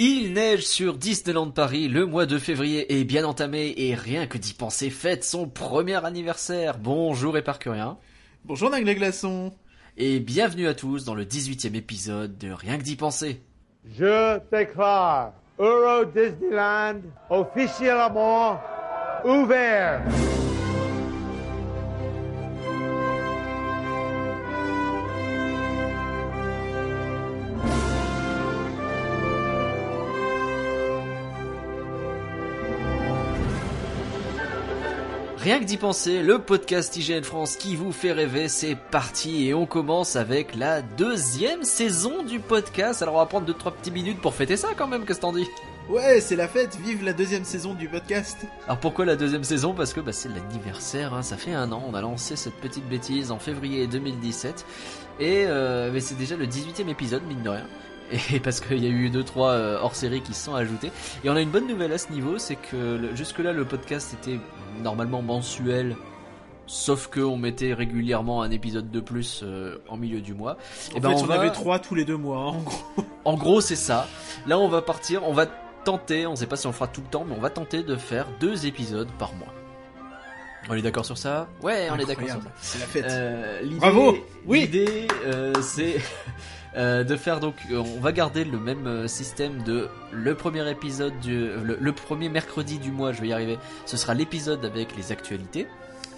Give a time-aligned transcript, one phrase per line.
[0.00, 4.38] Il neige sur Disneyland Paris, le mois de février est bien entamé et rien que
[4.38, 6.78] d'y penser fête son premier anniversaire.
[6.78, 7.98] Bonjour Éparcurien.
[8.44, 9.52] Bonjour Nagla Glaçon.
[9.96, 13.42] Et bienvenue à tous dans le 18e épisode de Rien que d'y penser.
[13.98, 18.60] Je déclare Euro Disneyland officiellement
[19.24, 20.00] ouvert.
[35.48, 39.54] Rien que d'y penser, le podcast IGN France qui vous fait rêver, c'est parti et
[39.54, 43.00] on commence avec la deuxième saison du podcast.
[43.00, 45.22] Alors on va prendre deux trois petites minutes pour fêter ça quand même, qu'est-ce que
[45.22, 45.48] t'en dis?
[45.88, 48.36] Ouais, c'est la fête, vive la deuxième saison du podcast.
[48.66, 49.72] Alors pourquoi la deuxième saison?
[49.72, 51.22] Parce que bah, c'est l'anniversaire, hein.
[51.22, 54.66] ça fait un an, on a lancé cette petite bêtise en février 2017
[55.18, 57.66] et euh, c'est déjà le 18e épisode, mine de rien.
[58.32, 60.90] Et parce qu'il y a eu deux trois euh, hors série qui se sont ajoutés.
[61.24, 64.14] Et on a une bonne nouvelle à ce niveau, c'est que jusque là le podcast
[64.14, 64.38] était
[64.82, 65.96] normalement mensuel,
[66.66, 70.56] sauf que on mettait régulièrement un épisode de plus euh, en milieu du mois.
[70.92, 72.84] En Et ben fait, on on va- avait trois tous les deux mois, en gros.
[73.24, 74.06] En gros c'est ça.
[74.46, 75.46] Là on va partir, on va
[75.84, 77.82] tenter, on sait pas si on le fera tout le temps, mais on va tenter
[77.82, 79.52] de faire deux épisodes par mois.
[80.70, 81.48] On est d'accord sur ça?
[81.62, 82.48] Ouais, on est d'accord sur ça.
[82.60, 83.04] C'est la fête.
[83.08, 84.60] Euh, Bravo Oui.
[84.62, 85.96] L'idée, euh, c'est
[86.78, 90.68] euh, de faire donc, euh, on va garder le même euh, système de le premier
[90.70, 93.58] épisode du, le, le premier mercredi du mois, je vais y arriver.
[93.86, 95.66] Ce sera l'épisode avec les actualités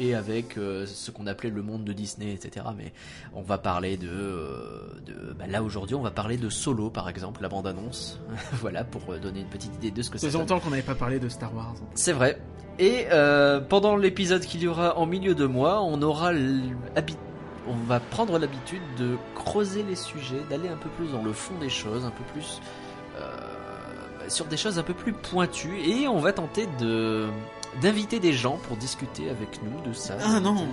[0.01, 2.67] et avec euh, ce qu'on appelait le monde de Disney, etc.
[2.77, 2.93] Mais
[3.35, 7.09] on va parler de, euh, de bah là aujourd'hui, on va parler de Solo par
[7.09, 8.19] exemple, la bande annonce.
[8.55, 10.95] voilà pour donner une petite idée de ce que Ça ça longtemps qu'on n'avait pas
[10.95, 11.75] parlé de Star Wars.
[11.95, 12.41] C'est vrai.
[12.79, 16.33] Et euh, pendant l'épisode qu'il y aura en milieu de mois, on aura
[17.71, 21.55] on va prendre l'habitude de creuser les sujets, d'aller un peu plus dans le fond
[21.61, 22.61] des choses, un peu plus
[23.19, 27.29] euh, sur des choses un peu plus pointues, et on va tenter de
[27.81, 30.17] d'inviter des gens pour discuter avec nous de ça.
[30.25, 30.67] Ah non.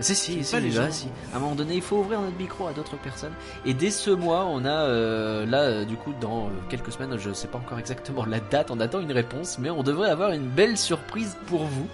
[0.00, 1.08] Si, si, si, là, si.
[1.32, 3.34] À un moment donné, il faut ouvrir notre micro à d'autres personnes.
[3.66, 7.16] Et dès ce mois, on a euh, là, euh, du coup, dans euh, quelques semaines,
[7.18, 10.30] je sais pas encore exactement la date, on attend une réponse, mais on devrait avoir
[10.30, 11.86] une belle surprise pour vous.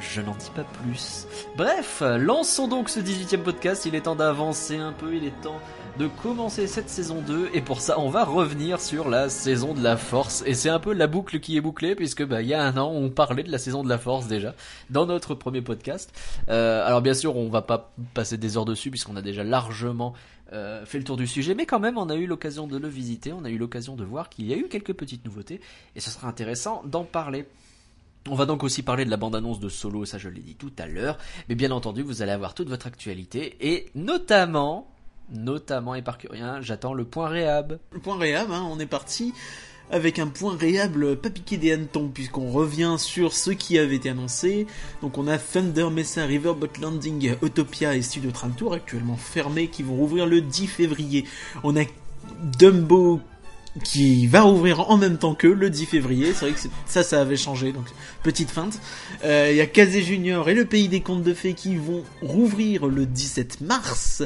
[0.00, 1.26] Je n'en dis pas plus.
[1.56, 3.86] Bref, lançons donc ce 18e podcast.
[3.86, 5.60] Il est temps d'avancer un peu, il est temps
[5.98, 7.50] de commencer cette saison 2.
[7.54, 10.42] Et pour ça, on va revenir sur la saison de la force.
[10.46, 12.76] Et c'est un peu la boucle qui est bouclée, puisque bah, il y a un
[12.76, 14.54] an, on parlait de la saison de la force déjà,
[14.90, 16.12] dans notre premier podcast.
[16.48, 20.14] Euh, alors bien sûr, on va pas passer des heures dessus puisqu'on a déjà largement
[20.52, 22.88] euh, fait le tour du sujet, mais quand même, on a eu l'occasion de le
[22.88, 25.60] visiter, on a eu l'occasion de voir qu'il y a eu quelques petites nouveautés,
[25.96, 27.46] et ce sera intéressant d'en parler.
[28.28, 30.72] On va donc aussi parler de la bande-annonce de Solo, ça je l'ai dit tout
[30.78, 31.18] à l'heure,
[31.50, 34.88] mais bien entendu, vous allez avoir toute votre actualité, et notamment,
[35.30, 37.78] notamment, et par rien, j'attends le point réhab.
[37.92, 39.34] Le point réhab, hein, on est parti
[39.90, 44.08] avec un point réhab pas piqué des hannetons, puisqu'on revient sur ce qui avait été
[44.08, 44.66] annoncé.
[45.02, 49.82] Donc on a Thunder Mesa, Riverboat Landing, Utopia et Studio Tram Tour actuellement fermés qui
[49.82, 51.26] vont rouvrir le 10 février.
[51.62, 51.84] On a
[52.58, 53.20] Dumbo
[53.82, 56.32] qui va rouvrir en même temps que le 10 février.
[56.32, 57.86] C'est vrai que ça, ça avait changé, donc
[58.22, 58.78] petite feinte.
[59.24, 62.04] Euh, Il y a Kazé Junior et le Pays des Contes de Fées qui vont
[62.22, 64.22] rouvrir le 17 mars.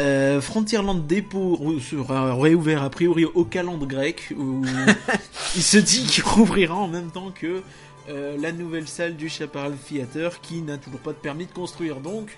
[0.00, 4.62] Euh, Frontierland Depot rou- sera réouvert a priori au calendrier grec où
[5.56, 7.62] il se dit qu'il rouvrira en même temps que
[8.08, 11.96] euh, la nouvelle salle du Chaparral Theater qui n'a toujours pas de permis de construire.
[11.96, 12.28] Donc,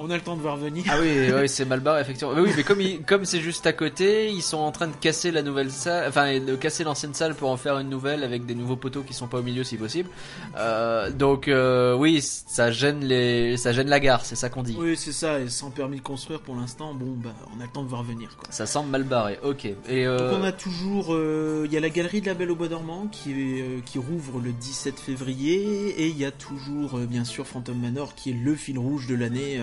[0.00, 0.84] on a le temps de voir venir.
[0.88, 2.34] Ah oui, c'est mal barré effectivement.
[2.34, 4.94] Mais oui, mais comme il- comme c'est juste à côté, ils sont en train de
[4.94, 8.46] casser la nouvelle salle, enfin de casser l'ancienne salle pour en faire une nouvelle avec
[8.46, 10.08] des nouveaux poteaux qui sont pas au milieu si possible.
[10.56, 14.76] Euh, donc euh, oui, ça gêne les, ça gêne la gare, c'est ça qu'on dit.
[14.78, 17.70] Oui, c'est ça, et sans permis de construire pour l'instant, bon, bah, on a le
[17.70, 18.48] temps de voir venir, quoi.
[18.50, 19.38] Ça semble mal barré.
[19.42, 19.64] Ok.
[19.64, 21.16] Et Donc euh, on a toujours,
[21.64, 24.40] il y a la galerie de la Belle au Bois dormant qui, est, qui rouvre
[24.40, 28.54] le 17 février et il y a toujours bien sûr Phantom Manor qui est le
[28.54, 29.60] fil rouge de l'année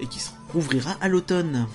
[0.00, 1.66] et qui se rouvrira à l'automne.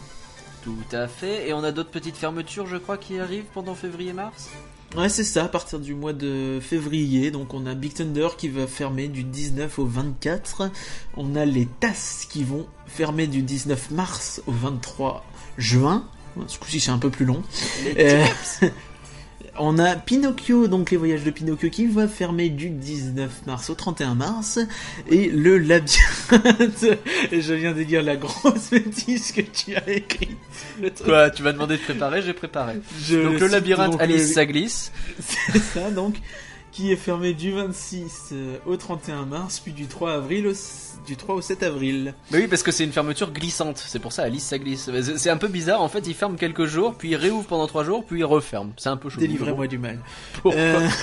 [0.63, 1.47] tout à fait.
[1.47, 4.49] Et on a d'autres petites fermetures, je crois, qui arrivent pendant février-mars.
[4.95, 8.47] Ouais c'est ça, à partir du mois de février, donc on a Big Thunder qui
[8.47, 10.71] va fermer du 19 au 24,
[11.17, 15.25] on a les TAS qui vont fermer du 19 mars au 23
[15.57, 16.07] juin,
[16.47, 17.43] ce coup-ci c'est un peu plus long.
[17.97, 18.25] Euh,
[19.59, 23.75] On a Pinocchio, donc les voyages de Pinocchio qui va fermer du 19 mars au
[23.75, 24.59] 31 mars.
[25.09, 26.85] Et le labyrinthe.
[27.31, 30.37] Et je viens de dire la grosse bêtise que tu as écrite.
[31.03, 32.73] Quoi Tu m'as demandé de préparer, j'ai préparé.
[33.01, 34.91] Je Donc le labyrinthe, Alice, le- ça glisse.
[35.19, 36.15] C'est ça, donc.
[36.71, 40.53] Qui est fermé du 26 euh, au 31 mars, puis du 3 avril au,
[41.05, 42.13] du 3 au 7 avril.
[42.31, 43.77] Bah oui, parce que c'est une fermeture glissante.
[43.77, 44.89] C'est pour ça, Alice, ça glisse.
[45.17, 45.81] C'est un peu bizarre.
[45.81, 48.73] En fait, il ferme quelques jours, puis il réouvre pendant trois jours, puis il referme.
[48.77, 49.19] C'est un peu chaud.
[49.19, 49.99] Délivrez-moi du mal.
[50.41, 50.87] Pourquoi Euh,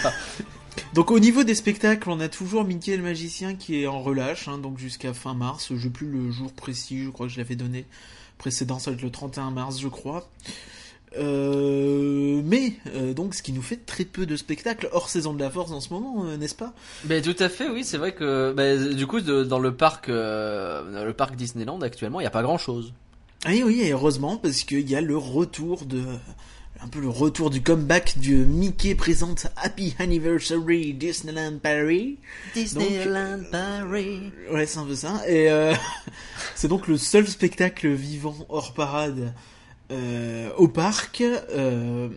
[0.93, 4.49] Donc au niveau des spectacles, on a toujours Mickey le magicien qui est en relâche,
[4.49, 5.73] hein, donc jusqu'à fin mars.
[5.75, 7.85] Je plus le jour précis, je crois que je l'avais donné
[8.39, 10.29] précédent, ça va être le 31 mars, je crois.
[11.19, 15.41] Euh, mais euh, donc ce qui nous fait très peu de spectacles hors saison de
[15.41, 16.73] la force en ce moment, euh, n'est-ce pas?
[17.05, 20.91] Ben tout à fait, oui, c'est vrai que du coup de- dans le parc, euh,
[20.93, 22.93] dans le parc Disneyland actuellement, il y a pas grand chose.
[23.45, 26.03] Ah Oui, et heureusement parce qu'il y a le retour de
[26.83, 32.19] un peu le retour du comeback du Mickey présente Happy Anniversary Disneyland Paris.
[32.55, 34.33] Disneyland Paris.
[34.51, 35.23] Ouais, c'est un peu ça.
[35.29, 35.73] Et euh,
[36.57, 39.33] c'est donc le seul spectacle vivant hors parade
[40.57, 41.23] au parc.
[41.23, 42.09] Euh,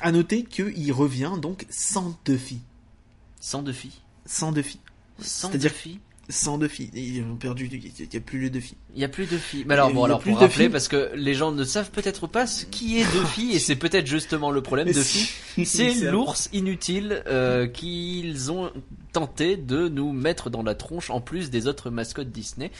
[0.00, 2.58] à noter qu'il revient donc sans Duffy.
[3.40, 3.92] Sans filles.
[4.26, 4.80] Sans Duffy.
[5.20, 6.00] Sans C'est-à-dire- filles.
[6.28, 6.90] Sans Duffy.
[6.94, 7.68] Ils ont perdu.
[7.70, 8.76] Il n'y a plus le Duffy.
[8.94, 9.64] Il y a plus de filles.
[9.66, 10.72] Mais alors bon, alors plus pour de rappeler, filles.
[10.72, 14.06] parce que les gens ne savent peut-être pas ce qui est Duffy, et c'est peut-être
[14.06, 15.28] justement le problème de filles.
[15.66, 18.70] C'est l'ours inutile euh, qu'ils ont
[19.12, 22.70] tenté de nous mettre dans la tronche en plus des autres mascottes Disney.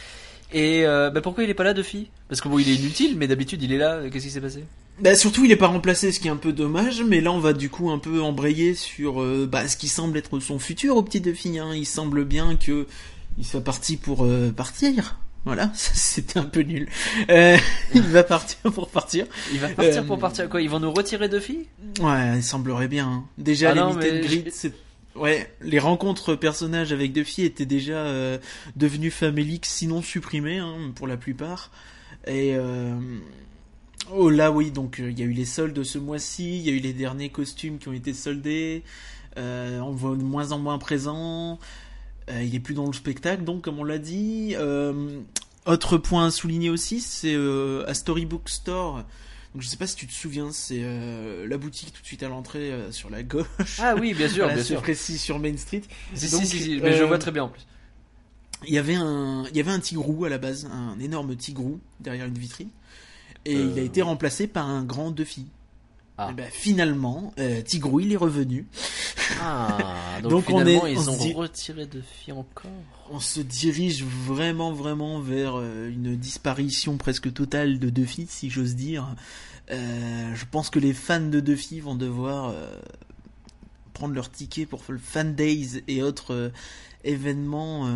[0.52, 2.08] Et euh, bah pourquoi il est pas là Duffy?
[2.28, 4.00] Parce que bon, il est inutile, mais d'habitude il est là.
[4.10, 4.64] Qu'est-ce qui s'est passé?
[5.00, 7.38] Bah surtout il est pas remplacé, ce qui est un peu dommage, mais là on
[7.38, 10.96] va du coup un peu embrayer sur euh, bah, ce qui semble être son futur
[10.96, 11.58] au petit Duffy.
[11.58, 11.70] Hein.
[11.75, 12.87] Il semble bien que
[13.38, 15.19] il soit parti pour euh, partir.
[15.44, 16.88] Voilà, c'était un peu nul.
[17.31, 17.56] Euh,
[17.94, 19.26] il va partir pour partir.
[19.52, 21.66] Il va partir pour partir quoi Ils vont nous retirer Duffy?
[22.00, 23.06] Ouais, il semblerait bien.
[23.08, 23.25] hein.
[23.38, 24.72] Déjà Ah les non, mais c'est
[25.14, 28.38] ouais, les rencontres personnages avec Duffy étaient déjà euh,
[28.76, 31.70] devenues faméliques, sinon supprimées hein, pour la plupart.
[32.26, 32.94] Et euh,
[34.12, 36.70] oh là oui, donc euh, il y a eu les soldes ce mois-ci, il y
[36.70, 38.82] a eu les derniers costumes qui ont été soldés.
[39.37, 41.59] On voit de moins en moins présent.
[42.31, 44.55] Il est plus dans le spectacle, donc comme on l'a dit.
[45.64, 47.35] Autre point à souligner aussi, c'est
[47.87, 49.05] à Storybook Store.
[49.54, 52.22] Donc je sais pas si tu te souviens, c'est euh, la boutique tout de suite
[52.22, 53.78] à l'entrée euh, sur la gauche.
[53.78, 54.81] Ah oui, bien sûr, Voilà, bien sûr.
[54.81, 55.82] précis sur Main Street.
[56.14, 57.66] Si, Donc, si, si, si, mais je euh, vois très bien en plus.
[58.66, 61.81] Il y avait un, il y avait un tigrou à la base, un énorme tigrou
[62.00, 62.70] derrière une vitrine,
[63.44, 65.46] et il a été remplacé par un grand Duffy.
[66.27, 66.31] Ah.
[66.31, 68.67] Et ben, finalement, euh, Tigrou il est revenu.
[69.41, 69.79] Ah,
[70.23, 72.71] donc, Donc on finalement est- ils on ont dit- retiré Duffy encore.
[73.11, 78.75] On se dirige vraiment, vraiment vers euh, une disparition presque totale de Duffy, si j'ose
[78.75, 79.15] dire.
[79.71, 82.67] Euh, je pense que les fans de Duffy vont devoir euh,
[83.95, 86.51] prendre leur ticket pour le Fan Days et autres
[87.05, 87.89] événements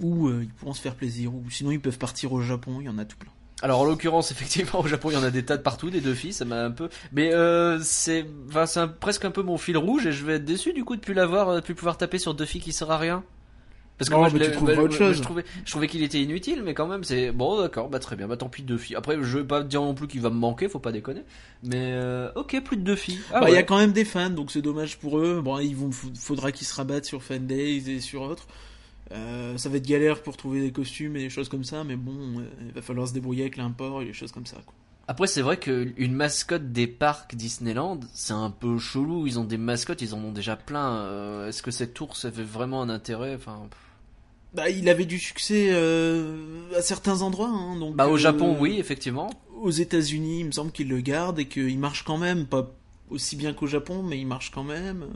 [0.00, 1.34] où ils pourront se faire plaisir.
[1.34, 3.30] Ou sinon, ils peuvent partir au Japon, il y en a tout plein.
[3.62, 6.00] Alors en l'occurrence, effectivement, au Japon, il y en a des tas de partout, des
[6.00, 6.88] Duffy, ça m'a un peu.
[7.12, 10.34] Mais euh, c'est, enfin, c'est un- presque un peu mon fil rouge, et je vais
[10.36, 12.72] être déçu du coup de plus l'avoir, euh, de plus pouvoir taper sur Duffy qui
[12.72, 13.22] sert à rien.
[13.98, 15.18] Parce que moi, je, tu bah, autre chose.
[15.18, 18.16] je trouvais, je trouvais qu'il était inutile, mais quand même, c'est bon, d'accord, bah très
[18.16, 18.94] bien, bah tant pis Duffy.
[18.96, 21.22] Après, je vais pas dire non plus qu'il va me manquer, faut pas déconner.
[21.62, 23.18] Mais euh, ok, plus de Duffy.
[23.30, 25.42] Ah Bah, Il y a quand même des fans, donc c'est dommage pour eux.
[25.44, 28.46] Bon, ils vont, faudra qu'ils se rabattent sur Fan Days et sur autres.
[29.12, 31.96] Euh, ça va être galère pour trouver des costumes et des choses comme ça, mais
[31.96, 34.56] bon, euh, il va falloir se débrouiller avec l'import et des choses comme ça.
[34.64, 34.74] Quoi.
[35.10, 39.26] Après, c'est vrai qu'une mascotte des parcs Disneyland, c'est un peu chelou.
[39.26, 40.98] Ils ont des mascottes, ils en ont déjà plein.
[40.98, 43.34] Euh, Est-ce que cet ours avait vraiment un intérêt?
[43.34, 43.68] Enfin.
[44.54, 47.96] Bah, il avait du succès euh, à certains endroits, hein, donc.
[47.96, 49.30] bah au Japon, oui, effectivement.
[49.60, 52.70] Aux États-Unis, il me semble qu'ils le gardent et qu'il marche quand même, pas
[53.10, 55.06] aussi bien qu'au Japon, mais il marche quand même.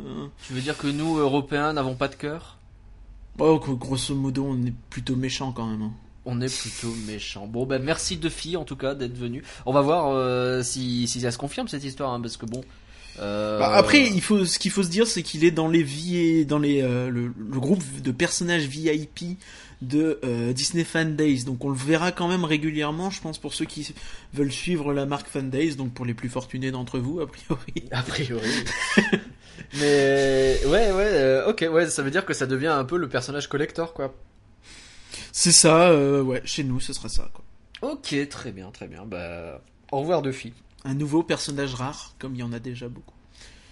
[0.48, 2.58] Tu veux dire que nous, Européens, n'avons pas de cœur?
[3.36, 5.82] Bon, gros- grosso modo, on est plutôt méchant quand même.
[5.82, 5.92] hein.
[6.26, 7.46] On est plutôt méchants.
[7.46, 9.42] Bon, ben merci Duffy en tout cas d'être venu.
[9.66, 12.62] On va voir euh, si, si ça se confirme cette histoire, hein, parce que bon.
[13.20, 15.82] euh, Bah, après, il faut, ce qu'il faut se dire, c'est qu'il est dans les
[15.84, 19.36] vi- dans les, euh, le, le groupe de personnages VIP
[19.82, 20.18] de
[20.54, 21.44] Disney Fan Days.
[21.44, 23.92] Donc on le verra quand même régulièrement, je pense, pour ceux qui
[24.32, 27.84] veulent suivre la marque Fan Days, donc pour les plus fortunés d'entre vous, a priori.
[27.90, 28.48] A priori.
[29.74, 33.08] Mais ouais, ouais, euh, ok, ouais, ça veut dire que ça devient un peu le
[33.08, 34.14] personnage collector, quoi.
[35.32, 37.44] C'est ça, euh, ouais, chez nous, ce sera ça, quoi.
[37.90, 39.04] Ok, très bien, très bien.
[39.04, 39.60] Bah,
[39.92, 40.52] au revoir Duffy.
[40.84, 43.14] Un nouveau personnage rare, comme il y en a déjà beaucoup.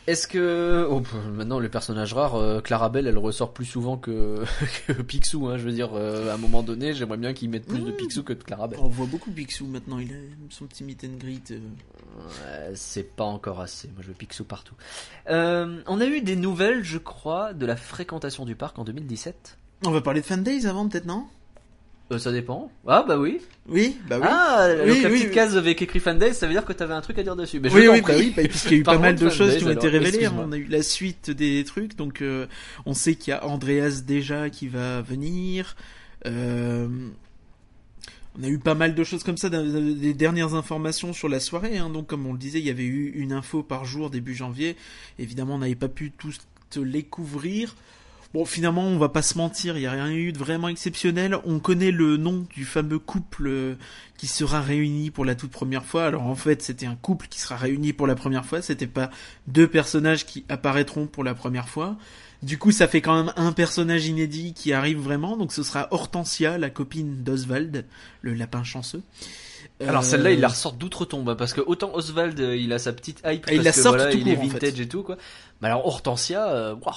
[0.08, 1.00] Est-ce que oh,
[1.32, 4.42] maintenant les personnages rares, euh, Clarabelle, elle ressort plus souvent que,
[4.86, 5.46] que Picsou.
[5.46, 7.92] Hein, je veux dire, euh, à un moment donné, j'aimerais bien qu'ils mettent plus de.
[7.92, 8.80] Picsou que de Clarabelle.
[8.82, 10.16] On voit beaucoup Picsou maintenant, il a
[10.50, 11.52] son petit meet and greet.
[11.52, 11.58] euh.
[12.18, 13.88] Ouais, c'est pas encore assez.
[13.88, 14.74] Moi, je veux Picsou partout.
[15.30, 19.58] Euh, on a eu des nouvelles, je crois, de la fréquentation du parc en 2017.
[19.86, 21.26] On va parler de Fan Days avant, peut-être, non?
[22.12, 22.70] Euh, ça dépend.
[22.86, 23.40] Ah bah oui.
[23.68, 24.26] Oui, bah oui.
[24.28, 25.34] Ah, Oui, donc la oui, petite oui.
[25.34, 27.58] case avec écrit Fan Days, ça veut dire que t'avais un truc à dire dessus.
[27.60, 29.28] Mais je oui, t'en oui, bah oui, bah, puisqu'il y a eu pas mal de
[29.30, 30.26] choses qui ont été révélées.
[30.26, 30.34] hein.
[30.38, 32.46] On a eu la suite des trucs, donc euh,
[32.86, 35.74] on sait qu'il y a Andreas déjà qui va venir.
[36.26, 36.88] Euh,
[38.38, 41.76] on a eu pas mal de choses comme ça, des dernières informations sur la soirée.
[41.78, 41.90] hein.
[41.90, 44.76] Donc, comme on le disait, il y avait eu une info par jour début janvier.
[45.18, 46.38] Évidemment, on n'avait pas pu tous
[46.82, 47.76] les couvrir.
[48.34, 51.36] Bon, finalement, on va pas se mentir, il n'y a rien eu de vraiment exceptionnel.
[51.44, 53.74] On connaît le nom du fameux couple euh,
[54.16, 56.06] qui sera réuni pour la toute première fois.
[56.06, 58.62] Alors en fait, c'était un couple qui sera réuni pour la première fois.
[58.62, 59.10] C'était pas
[59.48, 61.96] deux personnages qui apparaîtront pour la première fois.
[62.42, 65.36] Du coup, ça fait quand même un personnage inédit qui arrive vraiment.
[65.36, 67.84] Donc ce sera Hortensia, la copine d'Oswald,
[68.22, 69.02] le lapin chanceux.
[69.80, 72.92] Alors Euh, celle-là, il la ressort d'outre-tombe, parce que autant Oswald, euh, il a sa
[72.92, 74.58] petite hype, Ah, il parce la que voilà, tout il est court, en fait.
[74.66, 75.16] vintage et tout, quoi.
[75.60, 76.94] Mais alors Hortensia, euh, waouh.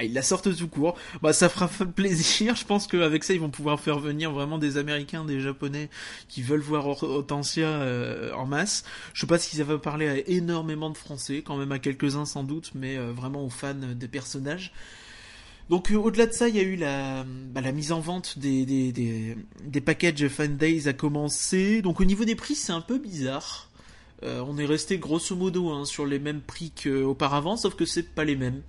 [0.00, 0.96] Ah, ils la sortent tout court.
[1.20, 2.56] Bah, ça fera plaisir.
[2.56, 5.90] Je pense qu'avec ça, ils vont pouvoir faire venir vraiment des Américains, des Japonais
[6.26, 8.84] qui veulent voir Hor- Hortensia euh, en masse.
[9.12, 12.44] Je sais pas si ça va à énormément de Français, quand même à quelques-uns sans
[12.44, 14.72] doute, mais euh, vraiment aux fans des personnages.
[15.68, 18.38] Donc euh, au-delà de ça, il y a eu la, bah, la mise en vente
[18.38, 21.82] des, des, des, des packages Fan Days a commencé.
[21.82, 23.69] Donc au niveau des prix, c'est un peu bizarre.
[24.22, 28.02] Euh, on est resté grosso modo hein, sur les mêmes prix qu'auparavant, sauf que c'est
[28.02, 28.60] pas les mêmes.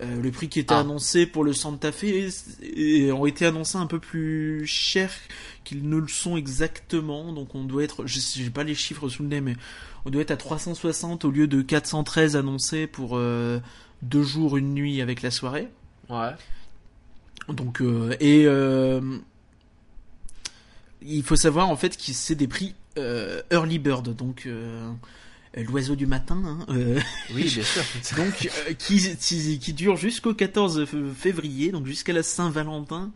[0.00, 0.80] Euh, le prix qui était Ah.
[0.80, 2.04] annoncé pour le Santa Fe
[2.62, 5.12] et ont été annoncés un peu plus chers
[5.64, 7.32] qu'ils ne le sont exactement.
[7.32, 9.56] Donc on doit être, je pas les chiffres sous le nez, mais
[10.04, 13.58] on doit être à 360 au lieu de 413 annoncés pour euh,
[14.02, 15.68] deux jours une nuit avec la soirée.
[16.08, 16.30] Ouais.
[17.48, 18.46] Donc euh, et
[21.04, 22.74] il faut savoir en fait que c'est des prix
[23.50, 24.90] early bird, donc euh,
[25.56, 26.42] l'oiseau du matin.
[26.44, 27.00] Hein, euh,
[27.34, 27.82] Oui, bien sûr.
[28.16, 33.12] donc euh, qui, qui, qui dure jusqu'au 14 f- février, donc jusqu'à la Saint-Valentin.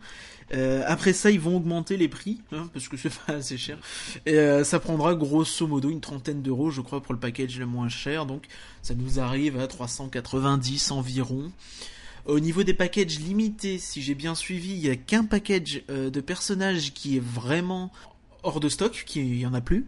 [0.53, 3.77] Euh, après ça, ils vont augmenter les prix, hein, parce que c'est pas assez cher.
[4.25, 7.65] Et euh, ça prendra grosso modo une trentaine d'euros, je crois, pour le package le
[7.65, 8.25] moins cher.
[8.25, 8.45] Donc
[8.81, 11.51] ça nous arrive à 390 environ.
[12.25, 16.09] Au niveau des packages limités, si j'ai bien suivi, il y a qu'un package euh,
[16.09, 17.91] de personnages qui est vraiment
[18.47, 19.85] hors de stock, qui il y en a plus.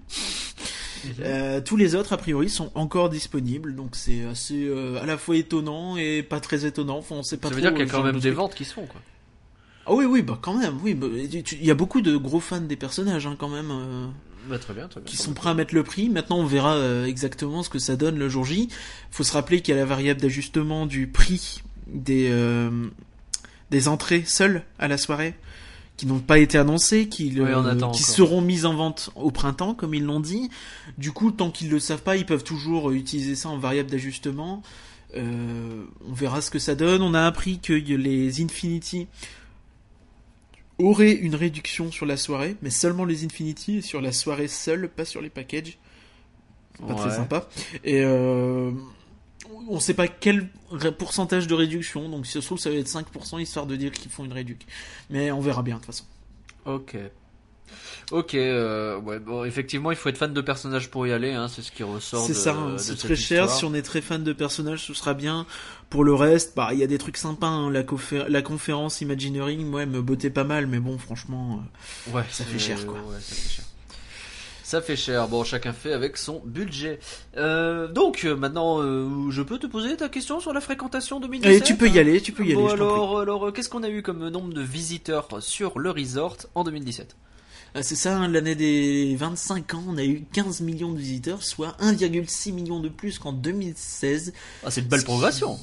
[1.22, 5.18] Euh, tous les autres, a priori, sont encore disponibles, donc c'est assez euh, à la
[5.18, 6.98] fois étonnant et pas très étonnant.
[6.98, 8.16] Enfin, on sait pas Ça veut trop, dire qu'il y a euh, quand genre même
[8.16, 9.02] de des ventes qui se font, quoi.
[9.86, 10.94] Ah oui, oui, bah quand même, oui.
[10.94, 13.72] bah, Il y a beaucoup de gros fans des personnages, hein, quand même.
[13.72, 14.08] euh,
[14.50, 15.10] Bah, très bien, très bien.
[15.10, 16.10] qui sont prêts à mettre le prix.
[16.10, 18.68] Maintenant, on verra euh, exactement ce que ça donne le jour J.
[19.10, 22.70] Faut se rappeler qu'il y a la variable d'ajustement du prix des euh,
[23.72, 25.34] des entrées seules à la soirée
[26.00, 29.32] qui n'ont pas été annoncées, qui, le- Oui, attend qui seront mises en vente au
[29.32, 30.50] printemps, comme ils l'ont dit.
[30.98, 34.64] Du coup, tant qu'ils le savent pas, ils peuvent toujours utiliser ça en variable d'ajustement.
[35.18, 37.02] Euh, on verra ce que ça donne.
[37.02, 39.08] On a appris que les Infinity
[40.78, 45.04] auraient une réduction sur la soirée, mais seulement les Infinity sur la soirée seule, pas
[45.04, 45.78] sur les packages.
[46.80, 47.50] C'est pas très sympa.
[47.84, 48.72] Et euh,
[49.70, 50.48] on sait pas quel
[50.98, 53.92] pourcentage de réduction, donc si ça se trouve ça va être 5% histoire de dire
[53.92, 54.68] qu'ils font une réduction.
[55.10, 56.06] Mais on verra bien de toute façon.
[56.66, 56.96] Ok.
[58.12, 61.48] Ok, euh, ouais, bon, effectivement, il faut être fan de personnages pour y aller, hein,
[61.48, 63.44] c'est ce qui ressort C'est ça, c'est très cher.
[63.44, 63.60] histoire.
[63.60, 65.46] Si on est très fan de personnages, ce sera bien.
[65.92, 67.46] Pour le reste, bah il y a des trucs sympas.
[67.48, 67.70] hein.
[67.70, 71.62] La, confé- la conférence Imagineering, elle me bottait pas mal, mais bon, franchement,
[72.08, 72.96] euh, Ouais, Ça fait cher, quoi.
[72.96, 73.66] Ouais, ça fait cher.
[74.70, 75.28] Ça fait cher.
[75.28, 77.00] Bon, chacun fait avec son budget.
[77.38, 81.56] Euh, donc, euh, maintenant, euh, je peux te poser ta question sur la fréquentation 2017
[81.58, 82.78] Et tu peux y aller, tu peux y Bon, aller.
[82.78, 82.84] je prie.
[82.86, 87.16] alors, alors, qu'est-ce qu'on a eu comme nombre de visiteurs sur le resort en 2017
[87.74, 91.42] Ah, C'est ça, hein, l'année des 25 ans, on a eu 15 millions de visiteurs,
[91.42, 94.34] soit 1,6 million de plus qu'en 2016.
[94.64, 95.58] Ah, c'est une belle qui progression.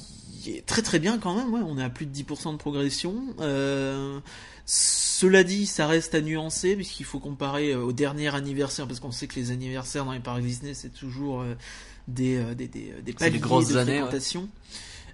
[0.47, 3.15] est très très bien quand même, ouais, on est à plus de 10% de progression.
[3.39, 4.19] Euh,
[4.67, 9.11] cela dit, ça reste à nuancer, puisqu'il faut comparer euh, au dernier anniversaire, parce qu'on
[9.13, 11.55] sait que les anniversaires dans les parcs Disney, c'est toujours euh,
[12.09, 14.09] des, euh, des, des, des des paliers grosses de années, ouais.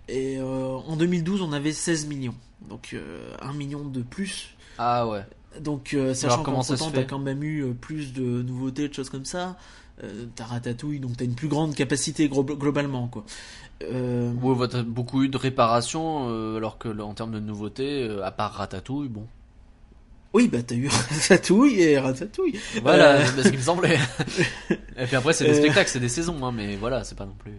[0.09, 2.33] Et euh, en 2012, on avait 16 millions,
[2.67, 5.21] donc euh, 1 million de plus Ah ouais.
[5.61, 8.93] donc, euh, sachant qu'en ça se temps, t'as quand même eu plus de nouveautés, de
[8.93, 9.55] choses comme ça.
[10.03, 13.23] Euh, t'as Ratatouille, donc t'as une plus grande capacité globalement, quoi.
[13.83, 18.31] Euh, Ouais, t'as beaucoup eu de réparations, euh, alors que en termes de nouveautés, à
[18.31, 19.27] part Ratatouille, bon.
[20.33, 22.59] Oui, bah t'as eu Ratatouille et Ratatouille.
[22.81, 23.97] Voilà, Euh, c'est ce qui me semblait.
[24.97, 25.59] et puis après, c'est des Euh.
[25.61, 27.53] spectacles, c'est des saisons, hein, mais voilà, c'est pas non plus.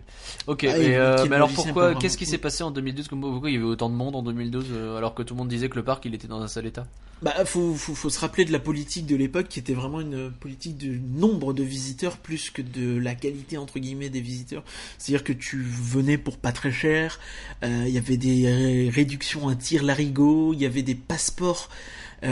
[0.46, 3.20] Ok, Ah, et, et euh, mais alors pourquoi, qu'est-ce qui s'est passé en 2012 comme-
[3.20, 5.48] Pourquoi il y avait autant de monde en 2012 euh, alors que tout le monde
[5.48, 6.86] disait que le parc il était dans un sale état?
[7.22, 10.30] Bah, faut, faut, faut se rappeler de la politique de l'époque qui était vraiment une
[10.32, 14.62] politique de nombre de visiteurs plus que de la qualité entre guillemets des visiteurs.
[14.98, 17.18] C'est-à-dire que tu venais pour pas très cher,
[17.62, 21.70] euh, il y avait des ré- réductions à tir larigot, il y avait des passeports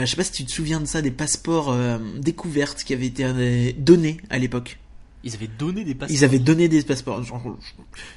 [0.01, 3.07] je sais pas si tu te souviens de ça, des passeports euh, découvertes qui avaient
[3.07, 4.79] été euh, donnés à l'époque.
[5.25, 6.17] Ils avaient donné des passeports.
[6.17, 7.23] Ils avaient donné des passeports.
[7.23, 7.57] Genre,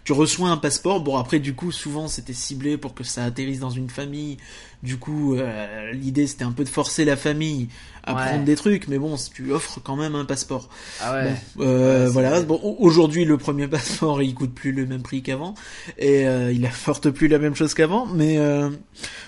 [0.03, 1.01] tu reçois un passeport.
[1.01, 4.39] Bon, après, du coup, souvent, c'était ciblé pour que ça atterrisse dans une famille.
[4.83, 7.69] Du coup, euh, l'idée, c'était un peu de forcer la famille
[8.03, 8.23] à Ouais.
[8.27, 8.89] prendre des trucs.
[8.89, 10.69] Mais bon, si tu offres quand même un passeport.
[11.01, 11.35] Ah ouais.
[11.55, 12.43] Bon, euh, Ouais, voilà.
[12.43, 15.55] Bon, au- aujourd'hui, le premier passeport, il coûte plus le même prix qu'avant,
[15.99, 18.07] et euh, il apporte plus la même chose qu'avant.
[18.07, 18.69] Mais euh,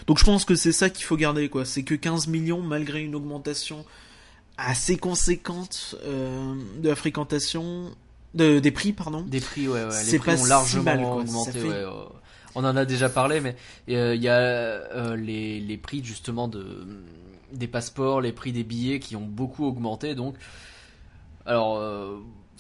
[0.09, 1.65] donc, je pense que c'est ça qu'il faut garder, quoi.
[1.65, 3.85] C'est que 15 millions, malgré une augmentation
[4.59, 7.91] assez conséquente euh, de la fréquentation,
[8.35, 9.23] de, des prix, pardon.
[9.23, 10.05] Des prix, ouais, ouais.
[10.11, 11.17] Les prix pas ont si largement mal, quoi.
[11.23, 11.85] augmenté, Ça fait- ouais,
[12.55, 13.57] On en a déjà parlé, mais
[13.91, 16.87] euh, il y a euh, les, les prix justement de
[17.53, 20.15] des passeports, les prix des billets qui ont beaucoup augmenté.
[20.15, 20.35] Donc,
[21.47, 21.79] alors,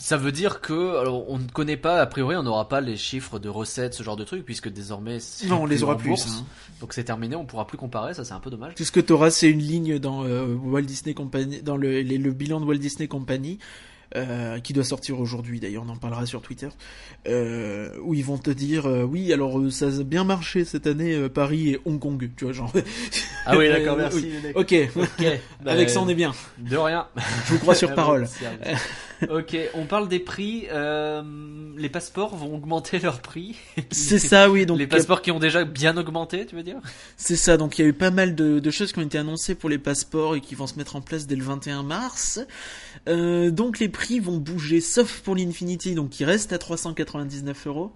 [0.00, 2.96] ça veut dire que alors, on ne connaît pas a priori, on n'aura pas les
[2.96, 6.10] chiffres de recettes, ce genre de trucs, puisque désormais c'est Non, on les aura plus.
[6.10, 6.28] bourse.
[6.40, 6.44] hein.
[6.80, 8.14] Donc c'est terminé, on pourra plus comparer.
[8.14, 8.74] Ça, c'est un peu dommage.
[8.76, 12.00] Tout ce que tu auras, c'est une ligne dans euh, Walt Disney Company, dans le,
[12.02, 13.58] les- le bilan de Walt Disney Company,
[14.16, 15.60] euh, qui doit sortir aujourd'hui.
[15.60, 16.68] D'ailleurs, on en parlera sur Twitter,
[17.26, 20.86] euh, où ils vont te dire, euh, oui, alors euh, ça a bien marché cette
[20.86, 22.30] année, euh, Paris et Hong Kong.
[22.36, 22.72] Tu vois, genre.
[23.46, 24.30] Ah oui, d'accord, merci.
[24.44, 24.50] oui.
[24.54, 25.26] Ok, Ok.
[25.66, 26.32] avec Bah, ça on est bien.
[26.58, 27.06] De rien.
[27.46, 28.26] Je vous crois sur Ah parole.
[29.28, 30.66] ok, on parle des prix.
[30.70, 31.22] euh,
[31.76, 33.56] les passeports vont augmenter leur prix.
[33.90, 34.66] C'est ça, oui.
[34.66, 36.78] Donc les passeports qui ont déjà bien augmenté, tu veux dire?
[37.16, 39.18] C'est ça, donc il y a eu pas mal de, de choses qui ont été
[39.18, 42.40] annoncées pour les passeports et qui vont se mettre en place dès le 21 mars.
[43.08, 47.92] Euh, donc les prix vont bouger, sauf pour l'Infinity, donc qui reste à 399 euros.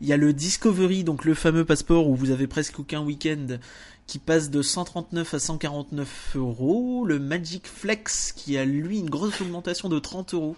[0.00, 3.58] Il y a le Discovery, donc le fameux passeport où vous avez presque aucun week-end,
[4.06, 7.04] qui passe de 139 à 149 euros.
[7.06, 10.56] Le Magic Flex, qui a lui une grosse augmentation de 30 euros.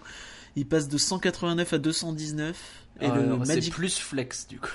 [0.55, 2.55] Il passe de 189 à 219.
[3.01, 4.69] Et Ah, le C'est Magic plus flex du coup.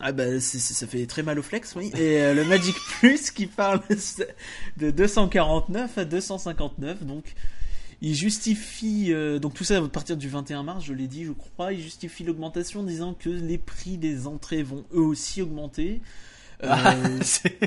[0.00, 1.90] ah bah ça fait très mal au flex, oui.
[1.94, 3.80] Et euh, le Magic Plus qui parle
[4.76, 7.34] de 249 à 259, donc
[8.02, 11.30] il justifie euh, donc tout ça à partir du 21 mars, je l'ai dit, je
[11.30, 16.02] crois, il justifie l'augmentation en disant que les prix des entrées vont eux aussi augmenter.
[16.64, 17.60] Euh, C'est-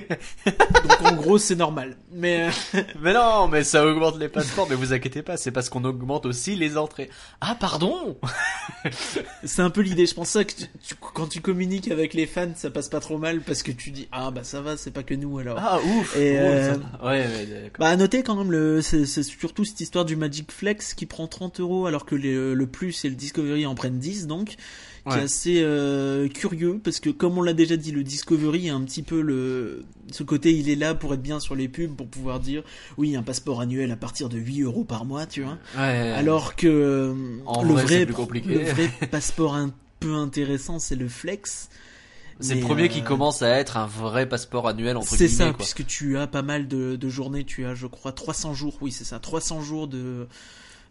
[0.46, 1.98] donc en gros c'est normal.
[2.14, 4.68] Mais euh, mais non, mais ça augmente les passeports.
[4.70, 7.10] Mais vous inquiétez pas, c'est parce qu'on augmente aussi les entrées.
[7.42, 8.18] Ah pardon
[9.44, 10.06] c'est un peu l'idée.
[10.06, 13.00] Je pense ça que tu- tu- quand tu communiques avec les fans, ça passe pas
[13.00, 15.58] trop mal parce que tu dis ah bah ça va, c'est pas que nous alors.
[15.60, 16.16] Ah ouf.
[16.16, 17.70] Et, euh, ça- Ouais, ouais, d'accord.
[17.80, 21.06] Bah à noter quand même le c'est c'est surtout cette histoire du Magic Flex qui
[21.06, 24.56] prend 30 euros alors que les- le plus et le Discovery en prennent 10 donc
[25.08, 25.20] qui Ouais.
[25.20, 28.82] est assez euh, curieux parce que comme on l'a déjà dit le Discovery est un
[28.82, 32.08] petit peu le ce côté il est là pour être bien sur les pubs pour
[32.08, 32.64] pouvoir dire
[32.98, 35.84] oui un passeport annuel à partir de 8 euros par mois tu vois Ouais.
[36.16, 37.14] alors que euh,
[37.46, 38.50] En le vrai, vrai c'est plus compliqué.
[38.50, 41.70] le vrai passeport un peu intéressant c'est le Flex
[42.42, 45.30] c'est le premier euh, qui commence à être un vrai passeport annuel entre c'est guillemets.
[45.38, 45.54] ça, quoi.
[45.60, 48.92] puisque tu as pas mal de, de journées, tu as je crois 300 jours, oui
[48.92, 50.28] c'est ça, 300 jours de,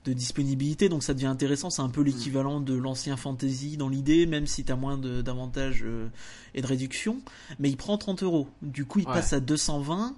[0.04, 4.26] de disponibilité, donc ça devient intéressant, c'est un peu l'équivalent de l'ancien fantasy dans l'idée,
[4.26, 6.08] même si tu as moins d'avantages euh,
[6.54, 7.18] et de réductions,
[7.58, 9.14] mais il prend 30 euros, du coup il Ouais.
[9.14, 10.14] passe à 220,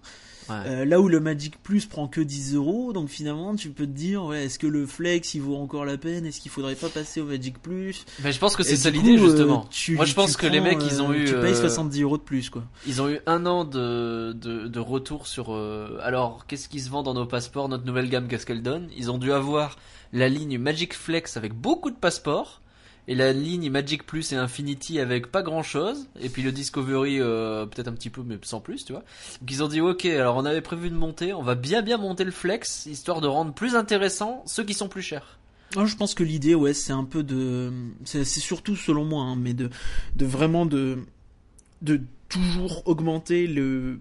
[0.48, 0.54] Ouais.
[0.66, 3.90] euh, là où le Magic Plus prend que 10 euros, donc finalement tu peux te
[3.90, 6.88] dire, ouais, est-ce que le Flex il vaut encore la peine, est-ce qu'il faudrait pas
[6.88, 8.04] passer au Magic Plus?
[8.22, 9.66] Mais je pense que c'est ça l'idée euh, justement.
[9.70, 12.02] tu- Moi je pense que les mecs ils ont euh, eu Tu payes euh, 70
[12.02, 12.62] euros de plus quoi.
[12.86, 15.52] Ils ont eu un an de, de, de retour sur.
[15.54, 18.88] euh, alors, qu'est-ce qui se vend dans nos passeports Notre nouvelle gamme, qu'est-ce qu'elle donne?
[18.96, 19.76] Ils ont dû avoir
[20.12, 22.60] la ligne Magic Flex avec beaucoup de passeports.
[23.08, 26.08] Et la ligne Magic Plus et Infinity avec pas grand chose.
[26.20, 29.02] Et puis le Discovery, euh, peut-être un petit peu, mais sans plus, tu vois.
[29.40, 31.98] Donc ils ont dit, ok, alors on avait prévu de monter, on va bien bien
[31.98, 35.38] monter le Flex, histoire de rendre plus intéressant ceux qui sont plus chers.
[35.76, 37.72] Ah, je pense que l'idée, ouais, c'est un peu de,
[38.04, 39.70] c'est surtout selon moi, hein, mais de,
[40.16, 40.98] de vraiment de,
[41.82, 43.98] de toujours augmenter le,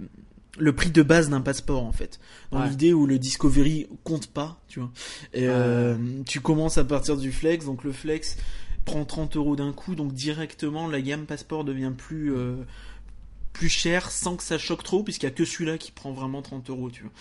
[0.57, 2.19] le prix de base d'un passeport en fait.
[2.51, 2.69] Dans Ouais.
[2.69, 4.89] l'idée où le Discovery compte pas, tu vois.
[5.33, 8.37] Et euh, tu commences à partir du Flex, donc le Flex
[8.85, 12.55] prend 30 euros d'un coup, donc directement la gamme passeport devient plus euh,
[13.55, 16.41] plus cher sans que ça choque trop, puisqu'il y a que celui-là qui prend vraiment
[16.41, 17.11] 30 euros, tu vois.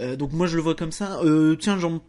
[0.00, 1.20] Euh, donc moi je le vois comme ça.
[1.22, 2.02] Euh, tiens, Jean,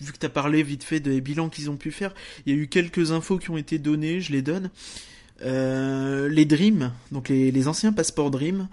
[0.00, 2.14] vu que t'as parlé vite fait des bilans qu'ils ont pu faire,
[2.46, 4.70] il y a eu quelques infos qui ont été données, je les donne.
[5.42, 8.68] Euh, les Dream, donc les, les anciens passeports Dream,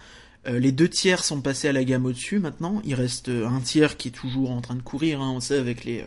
[0.47, 2.81] les deux tiers sont passés à la gamme au-dessus maintenant.
[2.83, 5.83] Il reste un tiers qui est toujours en train de courir, hein, on sait, avec
[5.85, 6.03] les,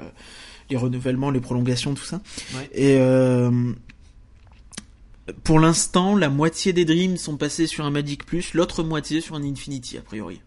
[0.70, 2.20] les renouvellements, les prolongations, tout ça.
[2.55, 2.68] Ouais.
[2.74, 3.50] Et euh,
[5.42, 9.35] pour l'instant, la moitié des Dreams sont passés sur un Magic Plus, l'autre moitié sur
[9.37, 10.40] un Infinity, a priori.